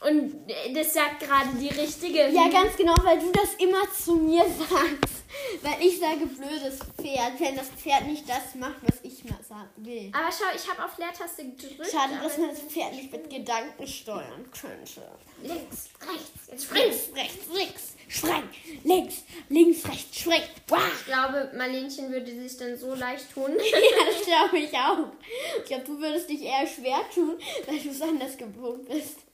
Und 0.00 0.46
das 0.74 0.94
sagt 0.94 1.20
gerade 1.20 1.48
die 1.60 1.68
richtige. 1.68 2.28
Ja, 2.28 2.48
ganz 2.48 2.76
genau, 2.76 2.94
weil 3.02 3.18
du 3.18 3.32
das 3.32 3.54
immer 3.58 3.82
zu 3.92 4.14
mir 4.16 4.44
sagst. 4.58 5.18
Weil 5.62 5.86
ich 5.86 5.98
sage 5.98 6.26
blödes 6.26 6.78
Pferd, 7.00 7.38
wenn 7.38 7.56
das 7.56 7.68
Pferd 7.68 8.06
nicht 8.06 8.28
das 8.28 8.54
macht, 8.54 8.76
was 8.82 8.98
ich 9.02 9.24
mal 9.24 9.38
will. 9.76 10.10
Aber 10.12 10.30
schau, 10.30 10.54
ich 10.54 10.68
habe 10.68 10.84
auf 10.84 10.96
Leertaste 10.98 11.44
gedrückt. 11.44 11.90
Schade, 11.90 12.14
dass 12.22 12.38
man 12.38 12.50
das 12.50 12.60
Pferd 12.60 12.94
nicht 12.94 13.12
mit 13.12 13.28
Gedanken 13.28 13.86
steuern 13.86 14.48
könnte. 14.50 15.02
Links, 15.42 15.90
rechts, 16.00 16.48
jetzt 16.50 16.64
spring. 16.64 16.82
Links, 16.82 17.08
rechts, 17.14 17.46
links, 17.52 17.94
spring. 18.08 18.48
Links, 18.84 19.14
links, 19.48 19.88
rechts, 19.88 20.18
spring. 20.18 20.42
Wow. 20.68 20.80
Ich 20.98 21.06
glaube, 21.06 21.52
Marlenchen 21.56 22.10
würde 22.10 22.34
sich 22.34 22.56
dann 22.56 22.76
so 22.78 22.94
leicht 22.94 23.32
tun. 23.32 23.50
ja, 23.56 24.04
das 24.06 24.24
glaube 24.24 24.58
ich 24.58 24.72
auch. 24.72 25.12
Ich 25.58 25.66
glaube, 25.66 25.84
du 25.84 26.00
würdest 26.00 26.30
dich 26.30 26.42
eher 26.42 26.66
schwer 26.66 27.00
tun, 27.14 27.36
weil 27.66 27.78
du 27.78 27.90
es 27.90 28.02
anders 28.02 28.36
gewohnt 28.36 28.88
bist. 28.88 29.27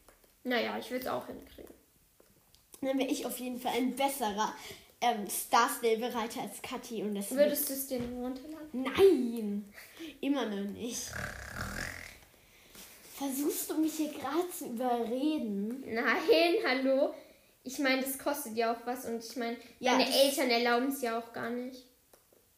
Naja, 0.44 0.76
ich 0.78 0.90
will 0.90 0.98
es 1.00 1.06
auch 1.06 1.26
hinkriegen. 1.26 1.74
Dann 2.82 2.98
wäre 2.98 3.08
ich 3.10 3.24
auf 3.24 3.38
jeden 3.38 3.58
Fall 3.58 3.72
ein 3.76 3.96
besserer 3.96 4.54
ähm, 5.00 5.28
Star 5.28 5.68
Stable-Bereiter 5.70 6.42
als 6.42 6.60
Kathi. 6.62 7.02
Und 7.02 7.14
das 7.14 7.30
Würdest 7.30 7.68
du 7.70 7.72
es 7.72 7.86
dir 7.86 8.00
runterladen? 8.00 8.68
Nein! 8.72 9.72
Immer 10.20 10.44
noch 10.46 10.70
nicht. 10.70 11.10
Versuchst 13.16 13.70
du 13.70 13.78
mich 13.78 13.94
hier 13.94 14.12
gerade 14.12 14.50
zu 14.50 14.66
überreden? 14.66 15.82
Nein, 15.86 16.54
hallo. 16.66 17.14
Ich 17.62 17.78
meine, 17.78 18.02
das 18.02 18.18
kostet 18.18 18.56
ja 18.56 18.72
auch 18.74 18.86
was 18.86 19.06
und 19.06 19.24
ich 19.24 19.36
meine, 19.36 19.56
Ja, 19.78 19.92
meine 19.92 20.06
das- 20.06 20.16
Eltern 20.16 20.50
erlauben 20.50 20.88
es 20.88 21.00
ja 21.00 21.18
auch 21.18 21.32
gar 21.32 21.48
nicht. 21.50 21.84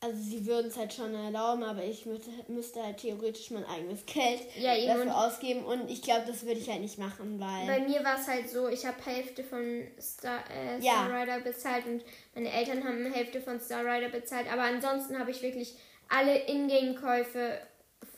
Also 0.06 0.22
sie 0.22 0.46
würden 0.46 0.68
es 0.68 0.76
halt 0.76 0.92
schon 0.92 1.12
erlauben, 1.14 1.64
aber 1.64 1.82
ich 1.82 2.06
müsste, 2.06 2.30
müsste 2.46 2.82
halt 2.82 2.98
theoretisch 2.98 3.50
mein 3.50 3.64
eigenes 3.64 4.06
Geld 4.06 4.40
Ja, 4.56 4.76
eben. 4.76 4.92
Und 4.92 5.06
dafür 5.08 5.26
ausgeben 5.26 5.64
und 5.64 5.90
ich 5.90 6.00
glaube, 6.00 6.24
das 6.26 6.46
würde 6.46 6.60
ich 6.60 6.70
halt 6.70 6.80
nicht 6.80 6.96
machen, 6.98 7.40
weil... 7.40 7.66
bei 7.66 7.80
mir 7.80 8.04
war 8.04 8.20
es 8.20 8.28
halt 8.28 8.48
so, 8.48 8.68
ich 8.68 8.86
habe 8.86 8.96
Hälfte 9.04 9.42
von 9.42 9.84
Star, 10.00 10.44
äh, 10.50 10.78
Ja. 10.78 11.06
Star 11.06 11.20
Rider 11.20 11.40
bezahlt 11.40 11.86
und 11.86 12.04
meine 12.34 12.52
Eltern 12.52 12.84
haben 12.84 13.12
Hälfte 13.12 13.40
von 13.40 13.58
Star 13.60 13.84
Rider 13.84 14.10
bezahlt. 14.10 14.46
Aber 14.52 14.62
ansonsten 14.62 15.18
habe 15.18 15.32
ich 15.32 15.42
wirklich 15.42 15.74
alle 16.08 16.46
Ingame-Käufe 16.46 17.58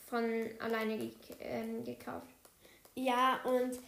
von 0.07 0.23
alleine 0.59 0.97
ge 0.97 1.11
ähm, 1.39 1.83
gekauft. 1.83 2.27
Ja, 2.95 3.39
und 3.45 3.79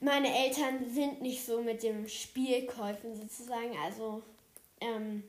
meine 0.00 0.28
Eltern 0.44 0.88
sind 0.90 1.20
nicht 1.20 1.44
so 1.44 1.60
mit 1.60 1.82
dem 1.82 2.08
Spielkäufen 2.08 3.14
sozusagen. 3.14 3.76
Also, 3.84 4.22
ähm, 4.80 5.24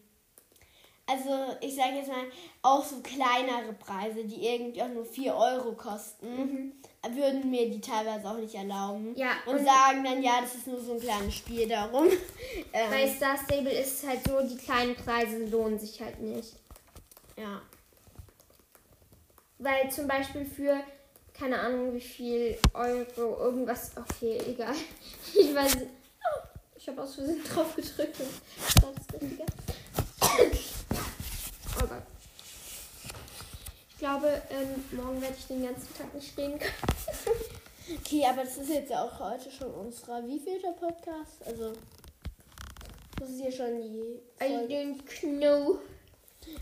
also 1.12 1.56
ich 1.62 1.76
sage 1.76 1.96
jetzt 1.98 2.08
mal, 2.08 2.24
auch 2.62 2.84
so 2.86 3.02
kleinere 3.02 3.74
Preise, 3.74 4.24
die 4.24 4.46
irgendwie 4.48 4.82
auch 4.82 4.88
nur 4.90 5.06
4 5.06 5.36
Euro 5.36 5.74
kosten, 5.74 6.74
würden 7.14 7.50
mir 7.50 7.70
die 7.70 7.82
teilweise 7.82 8.30
auch 8.30 8.38
nicht 8.38 8.56
erlauben. 8.56 9.14
Ja, 9.16 9.32
und, 9.46 9.58
und- 9.58 9.66
sagen 9.66 10.04
dann, 10.04 10.22
ja, 10.24 10.40
das 10.42 10.56
ist 10.56 10.68
nur 10.68 10.80
so 10.80 10.94
ein 10.94 11.00
kleines 11.00 11.34
Spiel 11.36 11.68
darum. 11.68 12.08
Bei 12.72 13.04
ähm, 13.04 13.16
Star 13.16 13.38
Stable 13.38 13.72
ist 13.72 14.04
es 14.04 14.08
halt 14.10 14.20
so, 14.28 14.40
die 14.48 14.58
kleinen 14.58 14.96
Preise 14.96 15.46
lohnen 15.46 15.80
sich 15.80 16.02
halt 16.02 16.20
nicht. 16.22 16.54
ja. 17.38 17.62
Weil 19.64 19.92
zum 19.92 20.08
Beispiel 20.08 20.44
für, 20.44 20.82
keine 21.38 21.60
Ahnung 21.60 21.94
wie 21.94 22.02
viel 22.02 22.58
Euro, 22.74 23.38
irgendwas, 23.46 23.92
okay, 23.96 24.40
egal. 24.48 24.74
Ich 25.36 25.54
weiß, 25.54 25.78
oh, 25.78 26.48
ich 26.76 26.88
habe 26.88 27.04
aus 27.04 27.14
Versehen 27.16 27.44
drauf 27.44 27.76
gedrückt 27.76 28.20
und 28.20 28.30
das 28.58 28.84
war 28.84 28.92
das 28.96 29.22
Richtige. 29.22 29.46
Oh 31.82 31.88
Gott. 31.88 32.04
Ich 33.90 33.98
glaube, 33.98 34.42
ähm, 34.50 34.84
morgen 34.92 35.22
werde 35.22 35.36
ich 35.38 35.48
den 35.48 35.64
ganzen 35.64 35.96
Tag 35.96 36.14
nicht 36.14 36.38
reden 36.38 36.60
können. 36.60 36.74
Okay, 38.00 38.24
aber 38.26 38.44
das 38.44 38.56
ist 38.58 38.70
jetzt 38.70 38.90
ja 38.92 39.04
auch 39.04 39.20
heute 39.20 39.52
schon 39.52 39.70
unserer 39.74 40.26
wievielte 40.26 40.72
Podcast? 40.80 41.46
Also, 41.46 41.74
das 43.20 43.30
ist 43.30 43.42
hier 43.42 43.52
schon 43.52 43.82
die 43.82 44.22
I 44.42 44.48
Folge. 44.48 44.74
don't 44.74 45.40
know. 45.40 45.80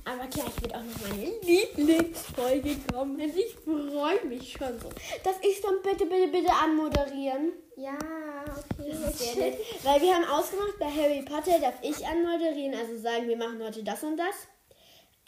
Aber 0.06 0.28
gleich 0.28 0.62
wird 0.62 0.74
auch 0.74 0.84
noch 0.84 1.10
meine 1.10 1.32
Lieblingsfolge 1.42 2.78
kommen. 2.92 3.20
Ich 3.20 3.56
freue 3.64 4.26
mich 4.26 4.54
schon 4.54 4.80
so. 4.80 4.90
Darf 5.24 5.40
ich 5.44 5.62
dann 5.62 5.82
bitte, 5.84 6.06
bitte, 6.06 6.28
bitte 6.30 6.52
anmoderieren? 6.52 7.52
Ja, 7.76 7.98
okay. 8.78 9.58
Weil 9.84 10.02
wir 10.02 10.16
haben 10.16 10.26
ausgemacht, 10.26 10.80
bei 10.80 10.90
Harry 10.90 11.22
Potter 11.22 11.60
darf 11.60 11.76
ich 11.82 12.06
anmoderieren, 12.08 12.74
also 12.74 12.98
sagen, 12.98 13.28
wir 13.28 13.38
machen 13.38 13.62
heute 13.62 13.84
das 13.84 14.04
und 14.04 14.18
das. 14.18 14.48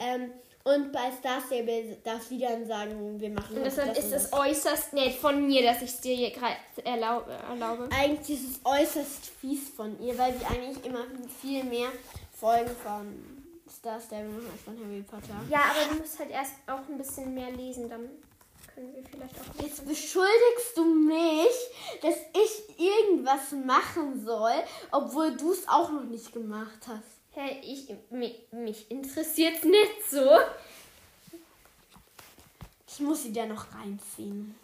Ähm, 0.02 0.32
und 0.64 0.92
bei 0.92 1.10
Star 1.10 1.40
Stable 1.44 1.96
darf 2.04 2.22
sie 2.22 2.38
dann 2.38 2.64
sagen, 2.66 3.20
wir 3.20 3.30
machen 3.30 3.56
Und 3.56 3.64
deshalb 3.64 3.94
das 3.94 4.04
ist 4.04 4.12
es 4.12 4.32
äußerst 4.32 4.92
nett 4.92 5.14
von 5.14 5.44
mir, 5.46 5.62
dass 5.62 5.82
ich 5.82 5.90
es 5.90 6.00
dir 6.00 6.30
gerade 6.30 6.56
erlaube, 6.84 7.32
erlaube. 7.32 7.88
Eigentlich 7.92 8.38
ist 8.38 8.50
es 8.50 8.60
äußerst 8.64 9.26
fies 9.40 9.70
von 9.70 10.00
ihr, 10.00 10.16
weil 10.16 10.38
wir 10.38 10.48
eigentlich 10.48 10.84
immer 10.84 11.04
viel 11.40 11.64
mehr 11.64 11.88
Folgen 12.32 12.70
von 12.84 13.42
Star 13.68 14.00
Stable 14.00 14.28
machen 14.28 14.50
als 14.52 14.62
von 14.62 14.78
Harry 14.78 15.02
Potter. 15.02 15.34
Ja, 15.50 15.62
aber 15.70 15.94
du 15.94 16.00
musst 16.00 16.18
halt 16.18 16.30
erst 16.30 16.54
auch 16.68 16.88
ein 16.88 16.96
bisschen 16.96 17.34
mehr 17.34 17.50
lesen, 17.50 17.88
dann 17.88 18.08
können 18.72 18.94
wir 18.94 19.02
vielleicht 19.02 19.34
auch. 19.34 19.62
Jetzt 19.62 19.84
beschuldigst 19.84 20.76
du 20.76 20.84
mich, 20.84 22.02
dass 22.02 22.14
ich 22.40 22.78
irgendwas 22.78 23.50
machen 23.64 24.24
soll, 24.24 24.54
obwohl 24.92 25.36
du 25.36 25.50
es 25.50 25.66
auch 25.66 25.90
noch 25.90 26.04
nicht 26.04 26.32
gemacht 26.32 26.78
hast. 26.86 27.21
Hey, 27.34 27.60
ich, 27.62 27.88
mich, 28.10 28.46
mich 28.52 28.90
interessiert's 28.90 29.64
nicht 29.64 30.10
so. 30.10 30.38
Ich 32.86 33.00
muss 33.00 33.22
sie 33.22 33.32
da 33.32 33.46
noch 33.46 33.74
reinziehen. 33.74 34.54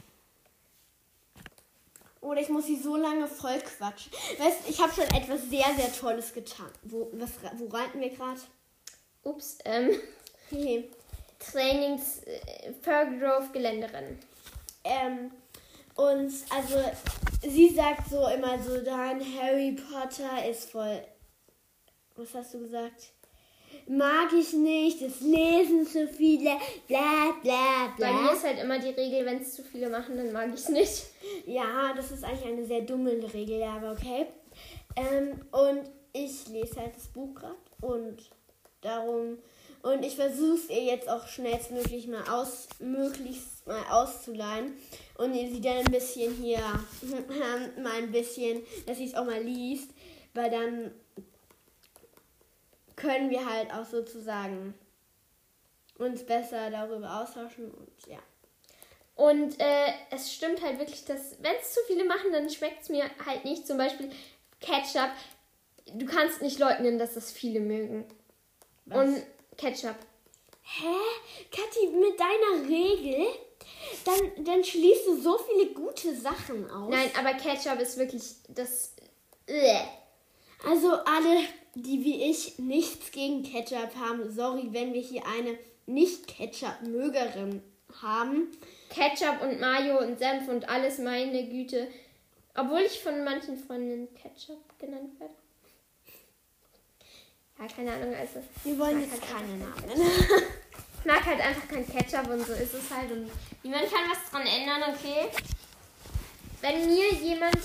Oder 2.21 2.41
ich 2.41 2.49
muss 2.49 2.67
sie 2.67 2.77
so 2.77 2.97
lange 2.97 3.27
voll 3.27 3.59
quatschen. 3.61 4.13
Weißt 4.39 4.69
ich 4.69 4.81
habe 4.81 4.93
schon 4.93 5.05
etwas 5.05 5.49
sehr, 5.49 5.67
sehr 5.77 5.93
Tolles 5.93 6.35
getan. 6.35 6.71
Wo, 6.83 7.09
was, 7.13 7.31
wo 7.57 7.67
reiten 7.69 8.01
wir 8.01 8.11
gerade? 8.11 8.41
Ups, 9.23 9.59
ähm, 9.65 9.99
Hey. 10.51 10.91
Trainings 11.39 12.23
äh, 12.25 12.73
Grove 12.83 13.49
Geländerin. 13.53 14.19
Ähm, 14.85 15.31
und 15.95 16.33
also, 16.51 16.83
sie 17.43 17.75
sagt 17.75 18.09
so 18.09 18.27
immer 18.29 18.61
so, 18.63 18.81
dein 18.83 19.21
Harry 19.21 19.73
Potter 19.73 20.49
ist 20.49 20.71
voll. 20.71 21.03
Was 22.19 22.35
hast 22.35 22.53
du 22.53 22.59
gesagt? 22.59 23.13
Mag 23.87 24.33
ich 24.33 24.53
nicht, 24.53 25.01
es 25.03 25.21
lesen 25.21 25.87
zu 25.87 26.09
viele, 26.09 26.51
bla 26.89 27.33
bla 27.43 27.95
Bei 27.97 28.13
mir 28.13 28.23
bla. 28.23 28.33
ist 28.33 28.43
halt 28.43 28.59
immer 28.59 28.81
die 28.81 28.89
Regel, 28.89 29.25
wenn 29.25 29.41
es 29.41 29.55
zu 29.55 29.63
viele 29.63 29.89
machen, 29.89 30.17
dann 30.17 30.33
mag 30.33 30.49
ich 30.49 30.61
es 30.61 30.69
nicht. 30.69 31.05
Ja, 31.47 31.95
das 31.95 32.11
ist 32.11 32.25
eigentlich 32.25 32.45
eine 32.45 32.67
sehr 32.67 32.81
dumme 32.81 33.13
Regel, 33.33 33.61
ja, 33.61 33.77
aber 33.77 33.93
okay. 33.93 34.27
Ähm, 34.97 35.41
und 35.53 35.89
ich 36.13 36.49
lese 36.49 36.81
halt 36.81 36.97
das 36.97 37.07
Buch 37.07 37.37
gerade 37.37 37.55
und 37.81 38.17
darum. 38.81 39.39
Und 39.83 40.05
ich 40.05 40.17
versuche 40.17 40.57
es 40.57 40.71
ihr 40.71 40.83
jetzt 40.83 41.09
auch 41.09 41.29
schnellstmöglich 41.29 42.09
mal 42.09 42.29
aus, 42.29 42.69
möglichst 42.81 43.65
mal 43.65 43.85
auszuleihen. 43.91 44.73
Und 45.19 45.35
ihr 45.35 45.49
sie 45.53 45.61
dann 45.61 45.77
ein 45.77 45.93
bisschen 45.93 46.35
hier, 46.35 46.59
mal 47.81 47.93
ein 47.97 48.11
bisschen, 48.11 48.61
dass 48.87 48.99
sie 48.99 49.05
es 49.07 49.15
auch 49.15 49.25
mal 49.25 49.41
liest. 49.41 49.93
Weil 50.35 50.51
dann 50.51 50.91
können 52.99 53.31
wir 53.31 53.47
halt 53.47 53.73
auch 53.73 53.87
sozusagen 53.87 54.75
uns 55.97 56.25
besser 56.25 56.71
darüber 56.71 57.23
austauschen 57.23 57.71
und 57.71 58.07
ja. 58.07 58.19
Und 59.15 59.59
äh, 59.59 59.93
es 60.11 60.33
stimmt 60.33 60.63
halt 60.63 60.79
wirklich, 60.79 61.05
dass 61.05 61.43
wenn 61.43 61.57
es 61.61 61.75
zu 61.75 61.81
viele 61.89 62.05
machen, 62.05 62.33
dann 62.33 62.49
schmeckt 62.49 62.83
es 62.83 62.89
mir 62.89 63.05
halt 63.27 63.45
nicht. 63.45 63.67
Zum 63.67 63.77
Beispiel 63.77 64.11
Ketchup. 64.61 65.11
Du 65.93 66.07
kannst 66.07 66.41
nicht 66.41 66.61
leugnen, 66.61 67.01
dass 67.01 67.15
das 67.15 67.33
viele 67.33 67.59
mögen. 67.59 68.07
Was? 68.85 68.99
Und 68.99 69.27
Ketchup. 69.57 69.97
Hä? 70.63 70.95
Kathi, 71.51 71.89
mit 71.89 72.21
deiner 72.21 72.69
Regel, 72.69 73.27
dann, 74.05 74.45
dann 74.45 74.63
schließt 74.63 75.09
du 75.09 75.21
so 75.21 75.37
viele 75.39 75.73
gute 75.73 76.15
Sachen 76.15 76.71
aus. 76.71 76.91
Nein, 76.91 77.11
aber 77.19 77.35
Ketchup 77.35 77.81
ist 77.81 77.97
wirklich 77.97 78.23
das. 78.49 78.95
Äh. 79.47 79.81
Also 80.65 80.93
alle, 80.93 81.41
die 81.83 82.05
wie 82.05 82.25
ich 82.31 82.59
nichts 82.59 83.11
gegen 83.11 83.43
Ketchup 83.43 83.95
haben, 83.97 84.31
sorry, 84.31 84.69
wenn 84.73 84.95
wir 84.95 85.01
hier 85.01 85.23
eine 85.27 85.59
Nicht-Ketchup-Mögerin 85.87 87.63
haben. 88.03 88.49
Ketchup 88.91 89.43
und 89.43 89.61
Mayo 89.61 89.99
und 89.99 90.19
Senf 90.19 90.49
und 90.49 90.69
alles, 90.69 90.99
meine 90.99 91.49
Güte. 91.49 91.89
Obwohl 92.55 92.81
ich 92.81 93.01
von 93.01 93.25
manchen 93.25 93.57
Freundinnen 93.57 94.09
Ketchup 94.15 94.59
genannt 94.79 95.19
werde. 95.19 95.35
Ja, 97.59 97.67
keine 97.67 97.93
Ahnung, 97.93 98.15
also. 98.15 98.43
Wir 98.65 98.79
wollen 98.79 99.01
jetzt 99.01 99.13
halt 99.13 99.23
keine 99.23 99.57
Namen. 99.57 100.11
Ich 101.01 101.05
mag 101.05 101.25
halt 101.25 101.41
einfach 101.41 101.69
kein 101.69 101.87
Ketchup 101.87 102.29
und 102.29 102.47
so 102.47 102.53
ist 102.53 102.75
es 102.75 102.91
halt. 102.91 103.11
Und 103.11 103.31
niemand 103.63 103.91
kann 103.91 104.11
was 104.11 104.31
dran 104.31 104.47
ändern, 104.47 104.95
okay? 104.95 105.29
Wenn 106.61 106.87
mir 106.87 107.13
jemand 107.15 107.57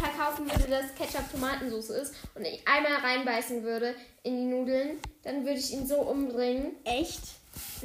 verkaufen 0.00 0.50
würde, 0.50 0.68
dass 0.70 0.94
Ketchup 0.94 1.30
Tomatensauce 1.30 1.90
ist 1.90 2.14
und 2.34 2.44
ich 2.44 2.66
einmal 2.66 2.94
reinbeißen 3.00 3.62
würde 3.62 3.94
in 4.22 4.36
die 4.36 4.44
Nudeln, 4.44 4.98
dann 5.22 5.44
würde 5.44 5.58
ich 5.58 5.72
ihn 5.72 5.86
so 5.86 5.96
umbringen. 6.00 6.76
Echt? 6.84 7.20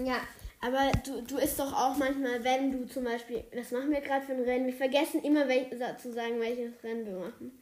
Ja, 0.03 0.17
Aber 0.61 0.91
du, 1.05 1.21
du 1.21 1.37
isst 1.37 1.59
doch 1.59 1.71
auch 1.73 1.95
manchmal, 1.97 2.43
wenn 2.43 2.71
du 2.71 2.87
zum 2.87 3.03
Beispiel, 3.05 3.43
was 3.55 3.71
machen 3.71 3.91
wir 3.91 4.01
gerade 4.01 4.25
für 4.25 4.33
ein 4.33 4.43
Rennen? 4.43 4.67
Wir 4.67 4.73
vergessen 4.73 5.23
immer 5.23 5.47
welch, 5.47 5.67
zu 6.01 6.11
sagen, 6.13 6.39
welches 6.39 6.83
Rennen 6.83 7.05
wir 7.05 7.19
machen. 7.19 7.59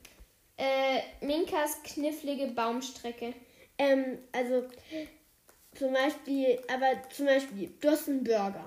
äh, 0.58 1.02
Minkas 1.26 1.82
knifflige 1.84 2.48
Baumstrecke. 2.48 3.34
Ähm, 3.78 4.18
also 4.32 4.64
zum 5.76 5.94
Beispiel, 5.94 6.60
aber 6.74 6.88
zum 7.10 7.28
Beispiel, 7.28 7.72
du 7.80 7.90
hast 7.90 8.08
einen 8.10 8.24
Burger. 8.24 8.66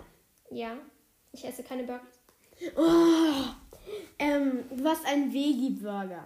Ja, 0.51 0.77
ich 1.33 1.45
esse 1.45 1.63
keine 1.65 1.83
Burger. 1.83 2.07
Oh, 2.77 3.70
ähm, 4.19 4.65
du 4.71 4.85
hast 4.89 5.05
einen 5.07 5.33
Veggie-Burger. 5.33 6.25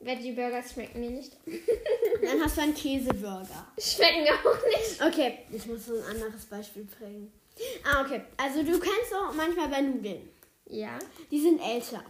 Veggie-Burgers 0.00 0.72
schmecken 0.72 1.00
mir 1.00 1.10
nicht. 1.10 1.36
Dann 2.22 2.42
hast 2.42 2.56
du 2.56 2.62
einen 2.62 2.74
Käseburger. 2.74 3.72
Schmecken 3.78 4.26
auch 4.44 4.66
nicht. 4.66 5.02
Okay, 5.02 5.38
ich 5.52 5.64
muss 5.66 5.86
so 5.86 5.94
ein 5.96 6.04
anderes 6.22 6.44
Beispiel 6.46 6.84
bringen. 6.84 7.32
Ah, 7.84 8.02
okay. 8.04 8.22
Also 8.36 8.62
du 8.62 8.72
kannst 8.78 9.14
auch 9.14 9.32
manchmal 9.34 9.68
bei 9.68 9.80
Nudeln. 9.80 10.28
Ja, 10.66 10.98
Die 11.30 11.40
sind 11.40 11.60
älter. 11.60 12.02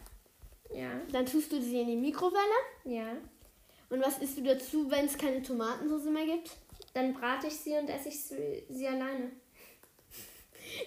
ja, 0.75 0.91
Dann 1.11 1.27
tust 1.27 1.51
du 1.53 1.61
sie 1.61 1.81
in 1.81 1.89
die 1.89 1.97
Mikrowelle. 1.97 2.39
ja. 2.85 3.17
Und 3.91 4.03
was 4.03 4.17
isst 4.21 4.39
du 4.39 4.43
dazu, 4.43 4.91
wenn 4.91 5.05
es 5.05 5.19
keine 5.19 5.43
Tomatensauce 5.43 6.05
mehr 6.05 6.25
gibt? 6.25 6.51
Dann 6.95 7.13
brate 7.13 7.49
ich 7.49 7.53
sie 7.57 7.73
und 7.77 7.91
esse 7.91 8.09
ich 8.09 8.19
sie, 8.23 8.87
alleine. 8.89 9.33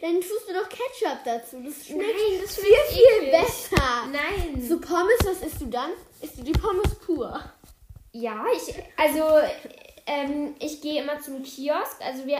Dann 0.01 0.15
tust 0.21 0.49
du 0.49 0.53
doch 0.53 0.67
Ketchup 0.67 1.19
dazu. 1.23 1.61
Das 1.63 1.85
schmeckt 1.85 2.01
Nein, 2.01 2.41
das 2.41 2.55
schmeckt 2.55 2.87
viel. 2.89 3.04
Nein. 4.25 4.61
So 4.61 4.79
Pommes, 4.79 5.19
was 5.25 5.41
isst 5.41 5.61
du 5.61 5.67
dann? 5.67 5.91
Isst 6.21 6.37
du 6.37 6.43
die 6.43 6.51
Pommes 6.51 6.95
pur? 6.95 7.39
Ja, 8.11 8.45
ich, 8.55 8.75
also 8.97 9.23
ähm, 10.05 10.55
ich 10.59 10.81
gehe 10.81 11.01
immer 11.03 11.19
zum 11.19 11.43
Kiosk. 11.43 12.01
Also 12.01 12.25
wir, 12.25 12.39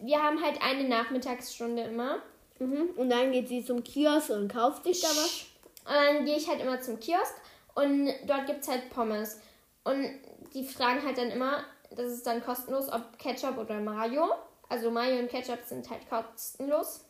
wir 0.00 0.22
haben 0.22 0.42
halt 0.42 0.60
eine 0.62 0.88
Nachmittagsstunde 0.88 1.82
immer. 1.82 2.22
Mhm. 2.58 2.90
Und 2.96 3.10
dann 3.10 3.32
geht 3.32 3.48
sie 3.48 3.64
zum 3.64 3.84
Kiosk 3.84 4.30
und 4.30 4.52
kauft 4.52 4.84
sich 4.84 5.00
da 5.00 5.08
was. 5.08 5.46
Und 5.84 5.94
dann 5.94 6.24
gehe 6.24 6.36
ich 6.36 6.48
halt 6.48 6.60
immer 6.60 6.80
zum 6.80 7.00
Kiosk 7.00 7.34
und 7.74 8.12
dort 8.26 8.46
gibt 8.46 8.62
es 8.62 8.68
halt 8.68 8.90
Pommes. 8.90 9.40
Und 9.84 10.10
die 10.54 10.64
fragen 10.64 11.04
halt 11.04 11.18
dann 11.18 11.30
immer, 11.30 11.64
das 11.90 12.12
ist 12.12 12.26
dann 12.26 12.44
kostenlos, 12.44 12.92
ob 12.92 13.18
Ketchup 13.18 13.56
oder 13.58 13.80
Mayo. 13.80 14.34
Also 14.68 14.90
Mayo 14.90 15.18
und 15.18 15.30
Ketchup 15.30 15.60
sind 15.64 15.88
halt 15.90 16.08
kostenlos. 16.08 17.04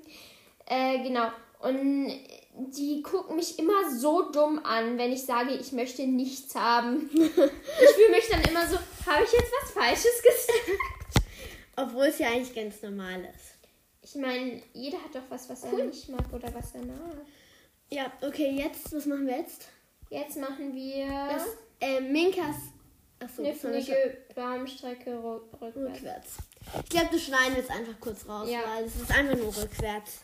äh, 0.66 0.98
genau. 1.02 1.28
Und 1.60 2.10
die 2.58 3.02
gucken 3.02 3.36
mich 3.36 3.58
immer 3.58 3.90
so 3.94 4.30
dumm 4.30 4.58
an, 4.64 4.96
wenn 4.98 5.12
ich 5.12 5.24
sage, 5.24 5.52
ich 5.54 5.72
möchte 5.72 6.06
nichts 6.06 6.54
haben. 6.54 7.10
ich 7.12 7.30
fühle 7.30 8.10
mich 8.10 8.28
dann 8.30 8.42
immer 8.44 8.66
so, 8.66 8.76
habe 9.06 9.24
ich 9.24 9.32
jetzt 9.32 9.52
was 9.62 9.70
Falsches 9.72 10.22
gesagt? 10.22 10.80
Obwohl 11.76 12.06
es 12.06 12.18
ja 12.18 12.28
eigentlich 12.28 12.54
ganz 12.54 12.80
normal 12.82 13.20
ist. 13.34 13.54
Ich 14.02 14.14
meine, 14.14 14.62
jeder 14.72 14.98
hat 15.02 15.14
doch 15.14 15.28
was, 15.28 15.48
was 15.50 15.64
er 15.64 15.72
nicht 15.84 16.08
mag 16.08 16.32
oder 16.32 16.52
was 16.54 16.74
er 16.74 16.82
mag. 16.84 17.26
Ja, 17.90 18.10
okay, 18.22 18.50
jetzt, 18.52 18.92
was 18.94 19.04
machen 19.06 19.26
wir 19.26 19.38
jetzt? 19.38 19.68
Jetzt 20.08 20.36
machen 20.38 20.74
wir 20.74 21.06
Das, 21.06 21.46
äh, 21.80 22.00
Minkas. 22.00 22.56
Achso, 23.18 23.42
das 23.44 23.58
fliege 23.58 24.18
Baumstrecke 24.34 25.10
rückwärts. 25.22 25.76
rückwärts. 25.76 26.36
Ich 26.84 26.90
glaube, 26.90 27.08
du 27.10 27.18
schneiden 27.18 27.56
jetzt 27.56 27.70
einfach 27.70 27.98
kurz 28.00 28.28
raus, 28.28 28.48
Ja. 28.50 28.60
weil 28.66 28.84
es 28.84 28.96
ist 28.96 29.10
einfach 29.10 29.36
nur 29.36 29.56
rückwärts. 29.56 30.20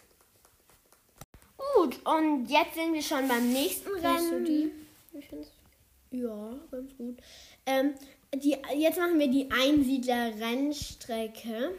Gut, 1.74 1.98
und 2.06 2.46
jetzt 2.46 2.74
sind 2.74 2.92
wir 2.92 3.02
schon 3.02 3.26
beim 3.28 3.52
nächsten 3.52 3.90
Findest 3.90 4.04
du 4.04 4.34
Rennen. 4.34 4.44
die? 4.44 4.70
Ja, 6.10 6.54
ganz 6.70 6.96
gut. 6.96 7.18
Ähm, 7.66 7.94
die, 8.34 8.56
jetzt 8.76 8.98
machen 8.98 9.18
wir 9.18 9.28
die 9.28 9.50
Einsiedler-Rennstrecke. 9.50 11.74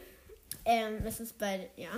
Ähm, 0.64 1.02
das 1.04 1.20
ist 1.20 1.38
bei, 1.38 1.70
ja. 1.76 1.90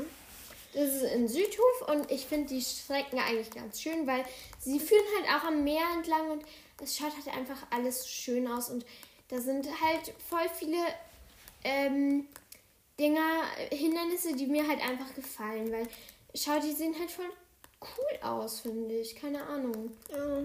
Das 0.74 0.94
ist 0.94 1.04
in 1.14 1.28
Südhof 1.28 1.88
und 1.88 2.10
ich 2.10 2.26
finde 2.26 2.48
die 2.48 2.60
Strecken 2.60 3.18
eigentlich 3.18 3.50
ganz 3.50 3.80
schön, 3.80 4.06
weil 4.06 4.22
sie 4.60 4.78
führen 4.78 5.04
halt 5.16 5.26
auch 5.30 5.44
am 5.48 5.64
Meer 5.64 5.86
entlang 5.94 6.30
und 6.30 6.44
es 6.82 6.94
schaut 6.96 7.14
halt 7.14 7.28
einfach 7.34 7.66
alles 7.70 8.06
schön 8.08 8.46
aus 8.46 8.68
und 8.68 8.84
da 9.28 9.40
sind 9.40 9.66
halt 9.66 10.12
voll 10.28 10.46
viele 10.58 10.76
ähm, 11.64 12.26
Dinger, 13.00 13.42
Hindernisse, 13.70 14.34
die 14.34 14.46
mir 14.46 14.68
halt 14.68 14.82
einfach 14.82 15.14
gefallen, 15.14 15.72
weil 15.72 15.88
schau, 16.34 16.60
die 16.60 16.72
sehen 16.72 16.94
halt 16.98 17.10
voll 17.10 17.30
cool 17.98 18.18
aus, 18.28 18.60
finde 18.60 18.94
ich. 18.94 19.14
Keine 19.16 19.42
Ahnung. 19.46 19.90
ja. 20.10 20.42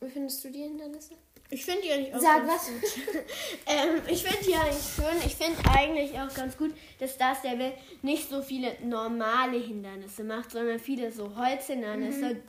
Wie 0.00 0.08
findest 0.10 0.44
du 0.44 0.50
die 0.50 0.60
Hindernisse? 0.62 1.14
Ich 1.50 1.64
finde 1.64 1.82
die 1.82 1.92
eigentlich 1.92 2.14
auch 2.14 2.20
Sag 2.20 2.46
ganz 2.46 2.52
was. 2.52 2.66
gut. 2.94 3.14
ähm, 3.66 4.02
ich 4.06 4.22
finde 4.22 4.44
die 4.44 4.54
eigentlich 4.54 4.94
schön. 4.94 5.26
Ich 5.26 5.34
finde 5.34 5.58
eigentlich 5.70 6.12
auch 6.20 6.32
ganz 6.34 6.56
gut, 6.56 6.72
dass 7.00 7.16
das 7.16 7.42
der 7.42 7.58
Welt 7.58 7.74
nicht 8.02 8.28
so 8.28 8.42
viele 8.42 8.76
normale 8.84 9.58
Hindernisse 9.58 10.24
macht, 10.24 10.50
sondern 10.52 10.78
viele 10.78 11.10
so 11.10 11.34
Holzhindernisse. 11.34 12.34
Mhm. 12.34 12.42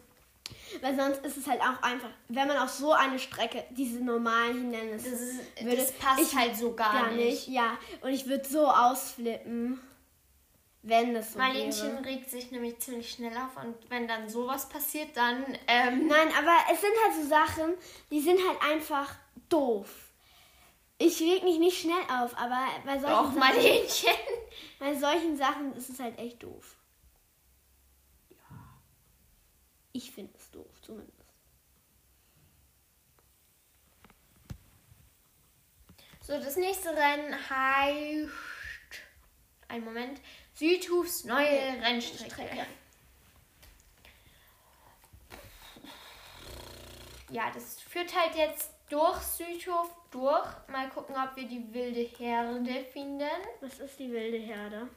Weil 0.81 0.95
sonst 0.95 1.25
ist 1.25 1.37
es 1.37 1.47
halt 1.47 1.61
auch 1.61 1.81
einfach, 1.81 2.09
wenn 2.27 2.47
man 2.47 2.57
auf 2.57 2.69
so 2.69 2.91
eine 2.91 3.17
Strecke 3.19 3.63
diese 3.71 3.99
normalen 4.03 4.71
Hindernisse 4.71 5.09
Das 5.11 5.21
ist- 5.21 5.63
würde, 5.63 5.77
das 5.77 5.91
passt 5.93 6.21
ich 6.21 6.35
halt 6.35 6.55
so 6.57 6.73
gar 6.73 7.11
nicht. 7.11 7.47
Ja, 7.47 7.77
und 8.01 8.09
ich 8.09 8.27
würde 8.27 8.47
so 8.47 8.67
ausflippen, 8.67 9.79
wenn 10.81 11.13
das 11.13 11.33
so 11.33 11.39
Marlenchen 11.39 11.93
wäre. 11.93 12.05
regt 12.05 12.29
sich 12.29 12.51
nämlich 12.51 12.79
ziemlich 12.79 13.11
schnell 13.11 13.35
auf 13.37 13.63
und 13.63 13.75
wenn 13.89 14.07
dann 14.07 14.29
sowas 14.29 14.69
passiert, 14.69 15.15
dann 15.15 15.43
ähm, 15.67 16.07
Nein, 16.07 16.29
aber 16.37 16.55
es 16.71 16.81
sind 16.81 16.93
halt 17.05 17.15
so 17.15 17.27
Sachen, 17.27 17.73
die 18.09 18.21
sind 18.21 18.39
halt 18.47 18.61
einfach 18.71 19.15
doof. 19.49 20.09
Ich 20.97 21.21
reg 21.21 21.43
mich 21.43 21.59
nicht 21.59 21.79
schnell 21.79 22.01
auf, 22.09 22.37
aber 22.37 22.67
bei 22.85 22.99
solchen, 22.99 23.15
doch 23.15 23.25
Sachen, 23.25 23.39
Marlenchen. 23.39 24.13
bei 24.79 24.95
solchen 24.95 25.37
Sachen 25.37 25.73
ist 25.75 25.89
es 25.89 25.99
halt 25.99 26.17
echt 26.17 26.43
doof. 26.43 26.75
Ja. 28.29 28.37
Ich 29.93 30.11
finde 30.11 30.33
es 30.37 30.51
doof, 30.51 30.81
zumindest. 30.81 31.19
So, 36.21 36.37
das 36.37 36.57
nächste 36.57 36.89
Rennen 36.89 37.33
heißt. 37.49 38.29
Ein 39.67 39.83
Moment. 39.83 40.21
Südhufs 40.59 41.23
neue 41.23 41.81
Rennstrecke. 41.81 42.65
Ja, 47.31 47.49
das 47.51 47.79
führt 47.79 48.13
halt 48.13 48.35
jetzt 48.35 48.71
durch 48.89 49.21
Südhof 49.21 49.89
durch. 50.11 50.45
Mal 50.67 50.89
gucken, 50.89 51.15
ob 51.15 51.33
wir 51.37 51.47
die 51.47 51.73
wilde 51.73 52.01
Herde 52.01 52.83
finden. 52.91 53.29
Was 53.61 53.79
ist 53.79 53.99
die 53.99 54.11
wilde 54.11 54.37
Herde? 54.37 54.89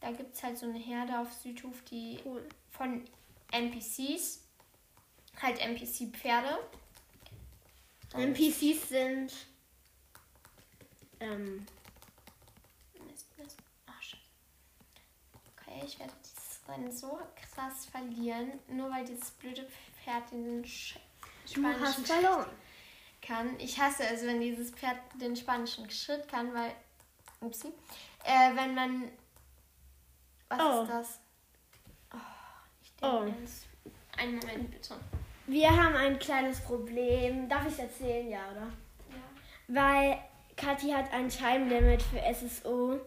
Da 0.00 0.12
gibt 0.12 0.32
es 0.36 0.42
halt 0.44 0.56
so 0.56 0.66
eine 0.66 0.78
Herde 0.78 1.18
auf 1.18 1.32
Südhof, 1.32 1.82
die 1.90 2.20
Cool. 2.24 2.48
von 2.70 3.04
NPCs. 3.50 4.44
Halt 5.42 5.58
NPC-Pferde. 5.58 6.56
NPCs 8.14 8.88
sind. 8.88 9.32
Ähm, 11.18 11.66
Okay, 15.80 15.86
ich 15.86 15.98
werde 15.98 16.12
dieses 16.22 16.60
Rennen 16.68 16.92
so 16.92 17.18
krass 17.54 17.86
verlieren, 17.86 18.52
nur 18.68 18.90
weil 18.90 19.04
dieses 19.04 19.30
blöde 19.32 19.66
Pferd 20.02 20.30
den 20.30 20.64
Sch 20.64 20.94
du 21.54 21.64
hast 21.64 21.74
spanischen 21.74 22.04
verloren. 22.06 22.46
kann. 23.22 23.58
Ich 23.58 23.78
hasse 23.80 24.04
es, 24.04 24.22
wenn 24.24 24.40
dieses 24.40 24.70
Pferd 24.70 24.96
den 25.20 25.34
spanischen 25.36 25.88
Schritt 25.90 26.28
kann, 26.28 26.52
weil. 26.54 26.72
Upsi. 27.40 27.68
Äh, 28.24 28.54
wenn 28.54 28.74
man. 28.74 29.10
Was 30.48 30.60
Oh. 30.60 30.82
ist 30.82 30.90
das? 30.90 31.20
Oh, 32.12 32.16
ich 32.82 32.92
Oh. 33.02 33.20
denke 33.24 33.38
ernst. 33.38 33.66
Einen 34.18 34.36
Moment 34.38 34.70
bitte. 34.70 34.96
Wir 35.46 35.70
haben 35.70 35.96
ein 35.96 36.18
kleines 36.18 36.60
Problem. 36.60 37.48
Darf 37.48 37.66
ich 37.66 37.72
es 37.72 37.78
erzählen, 37.78 38.28
ja, 38.28 38.50
oder? 38.50 38.66
Ja. 39.08 39.20
Weil 39.68 40.18
Kathi 40.56 40.90
hat 40.90 41.10
ein 41.12 41.30
Scheibenlimit 41.30 42.02
für 42.02 42.20
SSO 42.20 43.00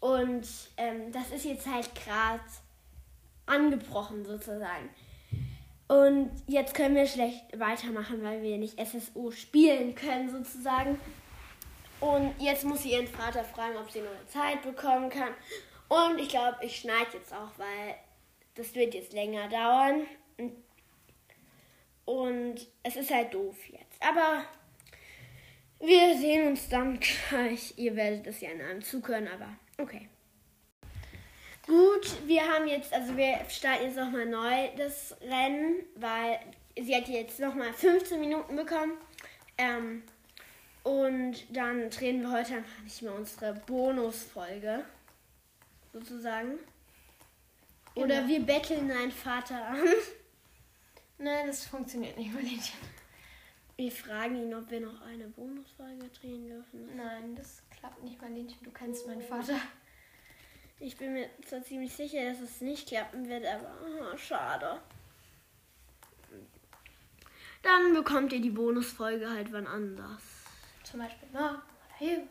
und 0.00 0.48
ähm, 0.76 1.12
das 1.12 1.30
ist 1.30 1.44
jetzt 1.44 1.66
halt 1.66 1.94
gerade 1.94 2.40
angebrochen 3.46 4.24
sozusagen. 4.24 4.88
Und 5.88 6.30
jetzt 6.46 6.74
können 6.74 6.94
wir 6.94 7.06
schlecht 7.06 7.58
weitermachen, 7.58 8.22
weil 8.22 8.42
wir 8.42 8.58
nicht 8.58 8.78
SSO 8.80 9.30
spielen 9.30 9.94
können 9.94 10.30
sozusagen. 10.30 10.98
Und 12.00 12.32
jetzt 12.38 12.64
muss 12.64 12.82
sie 12.82 12.92
ihren 12.92 13.08
Vater 13.08 13.44
fragen, 13.44 13.76
ob 13.76 13.90
sie 13.90 13.98
neue 13.98 14.26
Zeit 14.28 14.62
bekommen 14.62 15.10
kann. 15.10 15.34
Und 15.88 16.18
ich 16.18 16.28
glaube, 16.28 16.58
ich 16.62 16.76
schneide 16.76 17.10
jetzt 17.14 17.32
auch, 17.34 17.50
weil 17.58 17.96
das 18.54 18.74
wird 18.74 18.94
jetzt 18.94 19.12
länger 19.12 19.48
dauern. 19.48 20.06
Und 22.04 22.66
es 22.82 22.96
ist 22.96 23.10
halt 23.10 23.34
doof 23.34 23.56
jetzt. 23.68 24.00
Aber 24.00 24.44
wir 25.80 26.16
sehen 26.16 26.48
uns 26.48 26.68
dann 26.68 27.00
gleich. 27.00 27.74
Ihr 27.76 27.96
werdet 27.96 28.26
es 28.28 28.40
ja 28.40 28.50
in 28.50 28.62
einem 28.62 28.82
Zug 28.82 29.08
hören, 29.08 29.28
aber 29.28 29.48
okay. 29.80 30.08
Gut, 31.66 32.26
wir 32.26 32.42
haben 32.42 32.66
jetzt, 32.66 32.92
also 32.92 33.16
wir 33.16 33.38
starten 33.48 33.84
jetzt 33.84 33.96
nochmal 33.96 34.26
neu 34.26 34.68
das 34.76 35.14
Rennen, 35.20 35.76
weil 35.94 36.40
sie 36.80 36.96
hat 36.96 37.08
jetzt 37.08 37.38
nochmal 37.38 37.72
15 37.72 38.18
Minuten 38.18 38.56
bekommen. 38.56 38.94
Ähm, 39.58 40.02
und 40.82 41.36
dann 41.54 41.90
drehen 41.90 42.22
wir 42.22 42.32
heute 42.32 42.54
einfach 42.56 42.82
nicht 42.82 43.02
mehr 43.02 43.14
unsere 43.14 43.54
Bonusfolge, 43.54 44.84
sozusagen. 45.92 46.58
Oder 47.94 48.22
Genau. 48.22 48.28
wir 48.28 48.40
betteln 48.40 48.88
deinen 48.88 49.12
Vater 49.12 49.66
an. 49.66 49.78
Nein, 51.18 51.46
das 51.48 51.66
funktioniert 51.66 52.16
nicht, 52.16 52.32
Marlenchen. 52.32 52.78
Wir 53.76 53.92
fragen 53.92 54.36
ihn, 54.36 54.54
ob 54.54 54.70
wir 54.70 54.80
noch 54.80 55.00
eine 55.02 55.28
Bonusfolge 55.28 56.08
drehen 56.20 56.46
dürfen. 56.46 56.96
Nein, 56.96 57.34
das 57.34 57.62
klappt 57.80 58.02
nicht, 58.02 58.20
Marlenchen. 58.20 58.62
Du 58.62 58.70
kennst 58.70 59.06
meinen 59.06 59.22
Vater. 59.22 59.58
Ich 60.78 60.96
bin 60.96 61.12
mir 61.12 61.28
zwar 61.44 61.62
ziemlich 61.62 61.92
sicher, 61.92 62.24
dass 62.24 62.40
es 62.40 62.60
nicht 62.60 62.88
klappen 62.88 63.28
wird, 63.28 63.44
aber 63.44 63.70
oh, 63.84 64.16
schade. 64.16 64.80
Dann 67.62 67.92
bekommt 67.92 68.32
ihr 68.32 68.40
die 68.40 68.50
Bonusfolge 68.50 69.28
halt 69.28 69.52
wann 69.52 69.66
anders. 69.66 70.22
Zum 70.82 71.00
Beispiel 71.00 71.28
morgen 71.32 71.60
oder 71.76 71.94
hier. 71.98 72.26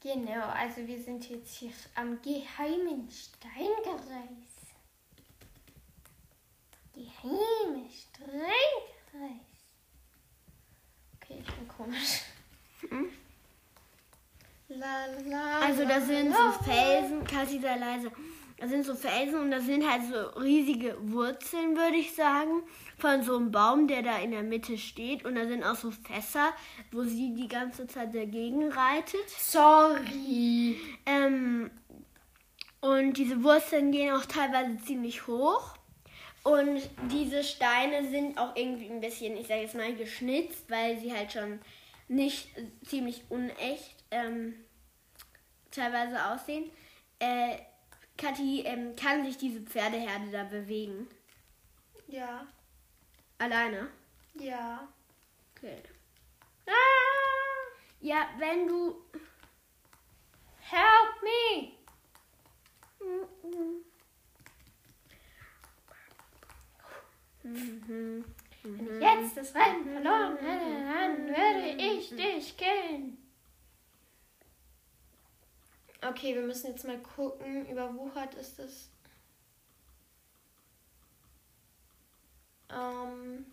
Genau, 0.00 0.46
also 0.46 0.86
wir 0.86 1.02
sind 1.02 1.28
jetzt 1.28 1.56
hier 1.56 1.72
am 1.94 2.22
geheimen 2.22 3.10
Steinkreis. 3.10 3.98
Geheime 6.94 7.84
Steinkreis. 7.90 9.47
Okay, 11.28 11.42
ich 11.46 11.54
bin 11.54 11.68
komisch. 11.68 12.22
La, 14.68 15.06
la, 15.26 15.60
Also 15.60 15.84
da 15.84 16.00
sind 16.00 16.30
la, 16.30 16.36
so 16.36 16.64
Felsen, 16.64 17.24
Kathi 17.24 17.58
sei 17.60 17.76
leise. 17.76 18.10
Da 18.58 18.66
sind 18.66 18.84
so 18.84 18.94
Felsen 18.94 19.40
und 19.40 19.50
da 19.50 19.60
sind 19.60 19.88
halt 19.88 20.02
so 20.10 20.40
riesige 20.40 20.96
Wurzeln, 21.00 21.76
würde 21.76 21.96
ich 21.96 22.14
sagen, 22.14 22.62
von 22.98 23.22
so 23.22 23.36
einem 23.36 23.52
Baum, 23.52 23.86
der 23.86 24.02
da 24.02 24.18
in 24.18 24.32
der 24.32 24.42
Mitte 24.42 24.76
steht. 24.76 25.24
Und 25.24 25.36
da 25.36 25.46
sind 25.46 25.62
auch 25.62 25.76
so 25.76 25.90
Fässer, 25.90 26.52
wo 26.90 27.04
sie 27.04 27.34
die 27.34 27.46
ganze 27.48 27.86
Zeit 27.86 28.14
dagegen 28.14 28.70
reitet. 28.72 29.28
Sorry. 29.28 30.76
Ähm, 31.06 31.70
und 32.80 33.12
diese 33.16 33.42
Wurzeln 33.44 33.92
gehen 33.92 34.14
auch 34.14 34.26
teilweise 34.26 34.76
ziemlich 34.84 35.26
hoch. 35.26 35.77
Und 36.44 36.88
diese 37.10 37.42
Steine 37.44 38.08
sind 38.08 38.38
auch 38.38 38.56
irgendwie 38.56 38.88
ein 38.88 39.00
bisschen, 39.00 39.36
ich 39.36 39.46
sage 39.48 39.62
jetzt 39.62 39.74
mal, 39.74 39.94
geschnitzt, 39.94 40.70
weil 40.70 40.98
sie 40.98 41.12
halt 41.12 41.32
schon 41.32 41.60
nicht 42.08 42.48
ziemlich 42.86 43.22
unecht 43.28 43.96
ähm, 44.10 44.54
teilweise 45.70 46.24
aussehen. 46.26 46.70
Äh, 47.18 47.58
Kathi, 48.16 48.62
ähm, 48.64 48.96
kann 48.96 49.24
sich 49.24 49.36
diese 49.36 49.60
Pferdeherde 49.60 50.30
da 50.32 50.44
bewegen? 50.44 51.08
Ja, 52.06 52.46
Alleine? 53.38 53.88
ja. 54.34 54.88
Okay. 55.56 55.82
Ah, 56.66 56.70
Ja, 58.00 58.28
wenn 58.38 58.66
du. 58.68 59.02
help 60.60 61.22
me. 61.22 61.72
Mhm. 67.42 68.24
Wenn 68.62 68.96
ich 68.96 69.02
jetzt 69.02 69.36
das 69.36 69.54
Rennen 69.54 69.84
verloren 69.84 70.36
hätte, 70.38 70.84
dann 70.84 71.26
würde 71.28 71.82
ich 71.82 72.10
dich 72.10 72.56
killen. 72.56 73.16
Okay, 76.06 76.34
wir 76.34 76.42
müssen 76.42 76.68
jetzt 76.72 76.84
mal 76.86 76.98
gucken. 76.98 77.66
Überwuchert 77.68 78.34
ist 78.34 78.58
das. 78.58 78.90
Ähm, 82.70 83.46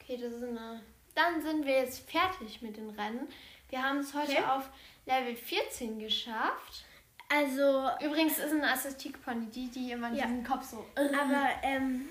okay, 0.00 0.16
das 0.16 0.32
ist 0.34 0.42
eine. 0.42 0.82
Dann 1.14 1.40
sind 1.42 1.66
wir 1.66 1.74
jetzt 1.78 2.10
fertig 2.10 2.62
mit 2.62 2.76
den 2.76 2.90
Rennen. 2.90 3.28
Wir 3.68 3.82
haben 3.82 3.98
es 3.98 4.14
heute 4.14 4.32
Okay. 4.32 4.44
auf 4.44 4.68
Level 5.06 5.36
14 5.36 5.98
geschafft. 5.98 6.84
Also, 7.32 7.88
Übrigens 8.04 8.38
ist 8.38 8.52
ein 8.52 8.64
Assistik-Pony, 8.64 9.46
die, 9.46 9.68
die 9.70 9.92
immer 9.92 10.12
Ja. 10.12 10.26
diesen 10.26 10.42
Kopf 10.44 10.64
so. 10.64 10.84
Aber 10.96 11.48
ähm, 11.62 12.08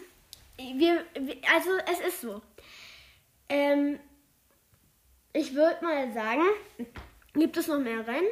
wir, 0.60 1.06
also 1.54 1.70
es 1.92 2.00
ist 2.00 2.22
so. 2.22 2.42
Ähm, 3.48 4.00
ich 5.34 5.56
würde 5.56 5.84
mal 5.84 6.12
sagen, 6.12 6.44
gibt 7.34 7.58
es 7.58 7.68
noch 7.68 7.80
mehr 7.80 8.06
Rennen? 8.06 8.28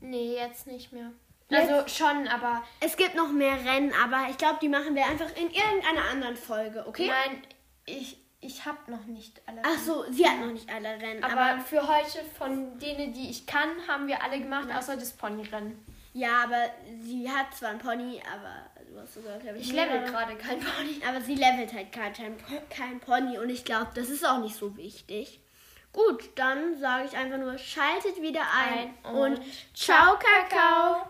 Nee, 0.00 0.34
jetzt 0.34 0.66
nicht 0.66 0.92
mehr. 0.92 1.12
Jetzt? 1.48 1.70
Also 1.70 1.88
schon, 1.88 2.28
aber 2.28 2.62
Es 2.80 2.96
gibt 2.96 3.14
noch 3.14 3.32
mehr 3.32 3.54
Rennen, 3.64 3.92
aber 3.92 4.26
ich 4.30 4.36
glaube, 4.36 4.58
die 4.60 4.68
machen 4.68 4.94
wir 4.94 5.06
einfach 5.06 5.30
in 5.36 5.50
irgendeiner 5.50 6.04
anderen 6.10 6.36
Folge, 6.36 6.86
okay? 6.86 7.08
nein, 7.08 7.42
ich, 7.86 8.18
ich 8.40 8.66
habe 8.66 8.90
noch 8.90 9.04
nicht 9.06 9.40
alle. 9.46 9.62
Ach 9.64 9.78
so, 9.78 10.04
sie 10.10 10.28
hat 10.28 10.40
noch 10.40 10.52
nicht 10.52 10.68
alle 10.70 10.90
Rennen, 11.00 11.24
aber, 11.24 11.40
aber, 11.40 11.60
für 11.60 11.88
heute 11.88 12.22
von 12.36 12.78
denen, 12.78 13.14
die 13.14 13.30
ich 13.30 13.46
kann, 13.46 13.70
haben 13.88 14.06
wir 14.06 14.22
alle 14.22 14.38
gemacht, 14.38 14.68
außer 14.72 14.96
das 14.96 15.12
Ponyrennen. 15.12 15.84
ja, 16.12 16.44
aber 16.44 16.70
sie 17.02 17.30
hat 17.30 17.54
zwar 17.56 17.70
ein 17.70 17.78
Pony, 17.78 18.20
aber 18.30 18.77
hast 19.00 19.14
sogar, 19.14 19.38
glaube 19.38 19.58
ich, 19.58 19.68
Ich 19.68 19.72
level 19.72 20.00
gerade 20.02 20.34
kein 20.36 20.60
Pony. 20.60 21.00
Aber 21.06 21.20
sie 21.20 21.34
levelt 21.34 21.72
halt 21.72 21.92
kein, 21.92 22.12
kein 22.70 23.00
Pony 23.00 23.38
und 23.38 23.48
ich 23.50 23.64
glaube, 23.64 23.88
das 23.94 24.08
ist 24.10 24.26
auch 24.26 24.38
nicht 24.38 24.56
so 24.56 24.76
wichtig. 24.76 25.40
Gut, 25.92 26.30
dann 26.34 26.78
sage 26.78 27.06
ich 27.06 27.16
einfach 27.16 27.38
nur, 27.38 27.56
schaltet 27.58 28.20
wieder 28.20 28.42
ein, 28.42 28.94
Ein 29.02 29.14
und 29.14 29.38
und 29.38 29.40
ciao, 29.74 30.16
Kakao. 30.18 31.08